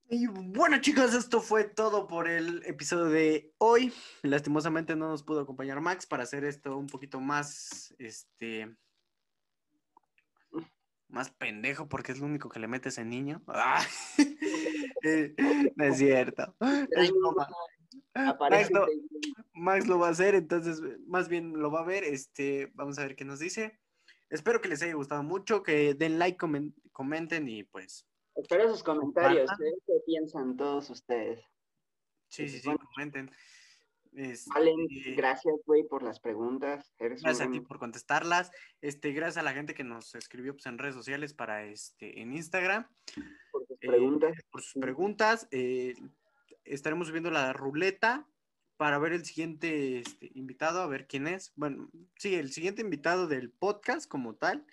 Y 0.08 0.26
bueno, 0.26 0.80
chicos, 0.80 1.14
esto 1.14 1.40
fue 1.40 1.62
todo 1.62 2.08
por 2.08 2.28
el 2.28 2.64
episodio 2.66 3.04
de 3.04 3.52
hoy. 3.58 3.92
Lastimosamente 4.22 4.96
no 4.96 5.10
nos 5.10 5.22
pudo 5.22 5.42
acompañar 5.42 5.80
Max 5.80 6.06
para 6.06 6.24
hacer 6.24 6.44
esto 6.44 6.76
un 6.76 6.88
poquito 6.88 7.20
más, 7.20 7.94
este, 8.00 8.76
más 11.06 11.30
pendejo, 11.30 11.88
porque 11.88 12.10
es 12.10 12.18
lo 12.18 12.26
único 12.26 12.48
que 12.48 12.58
le 12.58 12.66
mete 12.66 12.88
ese 12.88 13.04
niño. 13.04 13.44
Ah. 13.48 13.86
Eh, 15.06 15.34
no 15.76 15.84
es 15.84 15.98
cierto. 15.98 16.56
Es 16.90 17.12
broma. 17.12 17.46
Max, 18.14 18.70
lo, 18.70 18.86
Max 19.54 19.86
lo 19.86 19.98
va 19.98 20.08
a 20.08 20.10
hacer, 20.10 20.34
entonces 20.34 20.80
más 21.06 21.28
bien 21.28 21.58
lo 21.58 21.70
va 21.70 21.80
a 21.80 21.84
ver. 21.84 22.04
Este, 22.04 22.70
vamos 22.74 22.98
a 22.98 23.02
ver 23.02 23.16
qué 23.16 23.24
nos 23.24 23.38
dice. 23.40 23.78
Espero 24.30 24.60
que 24.60 24.68
les 24.68 24.82
haya 24.82 24.94
gustado 24.94 25.22
mucho, 25.22 25.62
que 25.62 25.94
den 25.94 26.18
like, 26.18 26.38
comen- 26.38 26.74
comenten 26.92 27.48
y 27.48 27.62
pues 27.64 28.06
Espero 28.36 28.68
sus 28.68 28.82
comentarios. 28.82 29.50
¿eh? 29.60 29.74
¿Qué 29.86 29.92
piensan 30.06 30.56
todos 30.56 30.90
ustedes? 30.90 31.40
sí, 32.28 32.48
sí, 32.48 32.58
sí, 32.58 32.66
Bueno. 32.68 32.80
comenten. 32.94 33.30
Este, 34.16 34.48
Valen, 34.54 34.76
gracias, 35.16 35.54
güey, 35.66 35.82
por 35.88 36.02
las 36.04 36.20
preguntas. 36.20 36.92
Eres 36.98 37.20
un 37.20 37.24
Gracias 37.24 37.48
a 37.48 37.50
ti 37.50 37.60
por 37.60 37.78
contestarlas. 37.80 38.50
Este, 38.80 39.12
gracias 39.12 39.38
a 39.38 39.42
la 39.42 39.52
gente 39.52 39.74
que 39.74 39.82
nos 39.84 40.14
escribió 40.14 40.52
pues, 40.54 40.66
en 40.66 40.78
redes 40.78 40.94
sociales 40.94 41.34
para 41.34 41.64
este 41.64 42.20
en 42.20 42.32
Instagram 42.32 42.88
por 43.50 43.66
tus 43.66 43.76
eh, 43.82 43.88
preguntas. 43.88 44.36
por 44.50 44.62
sus 44.62 44.80
preguntas. 44.80 45.48
Eh, 45.50 45.94
estaremos 46.64 47.08
subiendo 47.08 47.30
la 47.30 47.52
ruleta 47.52 48.26
para 48.76 48.98
ver 48.98 49.12
el 49.12 49.24
siguiente 49.24 50.00
este, 50.00 50.30
invitado, 50.34 50.80
a 50.80 50.86
ver 50.86 51.06
quién 51.06 51.26
es. 51.26 51.52
Bueno, 51.56 51.90
sí, 52.18 52.34
el 52.34 52.52
siguiente 52.52 52.82
invitado 52.82 53.26
del 53.26 53.50
podcast 53.50 54.08
como 54.08 54.34
tal, 54.34 54.66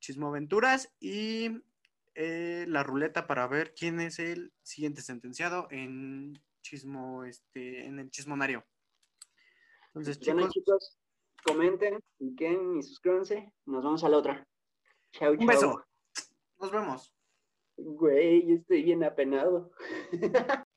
Chismo 0.00 0.28
Aventuras, 0.28 0.92
y 0.98 1.62
eh, 2.14 2.64
la 2.68 2.82
ruleta 2.82 3.26
para 3.26 3.46
ver 3.46 3.74
quién 3.74 4.00
es 4.00 4.18
el 4.18 4.52
siguiente 4.62 5.02
sentenciado 5.02 5.68
en 5.70 6.42
Chismo, 6.62 7.24
este, 7.24 7.86
en 7.86 7.98
el 7.98 8.10
Chismonario. 8.10 8.64
Entonces, 9.88 10.18
Bueno, 10.20 10.48
chicos, 10.48 10.54
chicos, 10.54 10.98
comenten, 11.44 12.00
piquen 12.18 12.78
y 12.78 12.82
suscríbanse. 12.82 13.52
Nos 13.66 13.84
vemos 13.84 14.02
a 14.04 14.08
la 14.08 14.16
otra. 14.16 14.48
Chau, 15.12 15.32
un 15.32 15.38
chau. 15.38 15.46
beso. 15.46 15.84
Nos 16.58 16.72
vemos. 16.72 17.14
Güey, 17.76 18.46
yo 18.46 18.54
estoy 18.56 18.82
bien 18.82 19.04
apenado. 19.04 19.70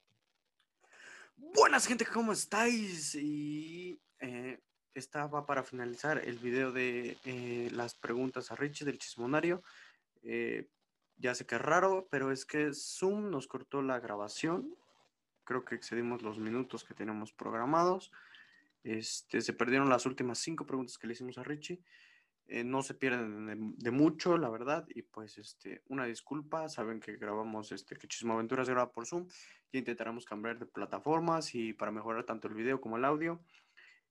Buenas 1.56 1.88
gente, 1.88 2.06
¿cómo 2.06 2.34
estáis? 2.34 3.16
Y 3.16 3.98
eh, 4.20 4.60
esta 4.94 5.26
va 5.28 5.46
para 5.46 5.64
finalizar 5.64 6.18
el 6.18 6.38
video 6.38 6.74
de 6.74 7.18
eh, 7.24 7.70
las 7.72 7.96
preguntas 7.96 8.52
a 8.52 8.58
Richie 8.58 8.84
del 8.86 9.00
chismonario. 9.00 9.64
Eh, 10.22 10.68
ya 11.16 11.34
sé 11.34 11.46
que 11.46 11.56
es 11.56 11.62
raro, 11.62 12.10
pero 12.12 12.34
es 12.34 12.46
que 12.46 12.74
Zoom 12.74 13.30
nos 13.32 13.48
cortó 13.48 13.82
la 13.82 14.02
grabación. 14.02 14.76
Creo 15.46 15.64
que 15.64 15.76
excedimos 15.76 16.24
los 16.24 16.40
minutos 16.40 16.84
que 16.84 16.94
teníamos 16.94 17.32
programados. 17.32 18.12
Este, 18.84 19.40
se 19.40 19.54
perdieron 19.54 19.88
las 19.88 20.06
últimas 20.06 20.40
cinco 20.40 20.66
preguntas 20.66 20.98
que 20.98 21.08
le 21.08 21.14
hicimos 21.14 21.38
a 21.38 21.44
Richie. 21.44 21.82
Eh, 22.48 22.64
no 22.64 22.84
se 22.84 22.94
pierden 22.94 23.76
de, 23.78 23.92
mucho, 23.92 24.38
la 24.38 24.50
verdad. 24.50 24.86
Y 24.90 25.02
pues, 25.02 25.38
este, 25.38 25.82
una 25.88 26.06
disculpa. 26.06 26.70
Saben 26.70 27.00
que 27.00 27.18
grabamos 27.18 27.72
este 27.72 27.96
que 27.96 28.08
Chismo 28.08 28.34
Aventuras 28.34 28.70
graba 28.70 28.92
por 28.92 29.08
Zoom. 29.08 29.28
Y 29.72 29.80
intentaremos 29.80 30.26
cambiar 30.26 30.60
de 30.60 30.66
plataformas 30.66 31.56
y 31.56 31.74
para 31.74 31.92
mejorar 31.92 32.24
tanto 32.24 32.48
el 32.48 32.54
video 32.54 32.80
como 32.80 32.98
el 32.98 33.06
audio. 33.06 33.42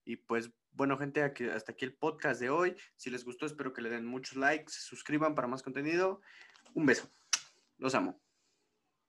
Y 0.04 0.16
pues, 0.16 0.50
bueno, 0.72 0.98
gente, 0.98 1.22
hasta 1.22 1.72
aquí 1.72 1.84
el 1.84 1.94
podcast 1.94 2.40
de 2.40 2.50
hoy. 2.50 2.76
Si 2.96 3.10
les 3.10 3.24
gustó, 3.24 3.46
espero 3.46 3.72
que 3.72 3.82
le 3.82 3.90
den 3.90 4.04
muchos 4.04 4.36
likes, 4.36 4.72
se 4.72 4.80
suscriban 4.80 5.34
para 5.34 5.48
más 5.48 5.62
contenido. 5.62 6.20
Un 6.74 6.86
beso. 6.86 7.10
Los 7.78 7.94
amo. 7.94 8.23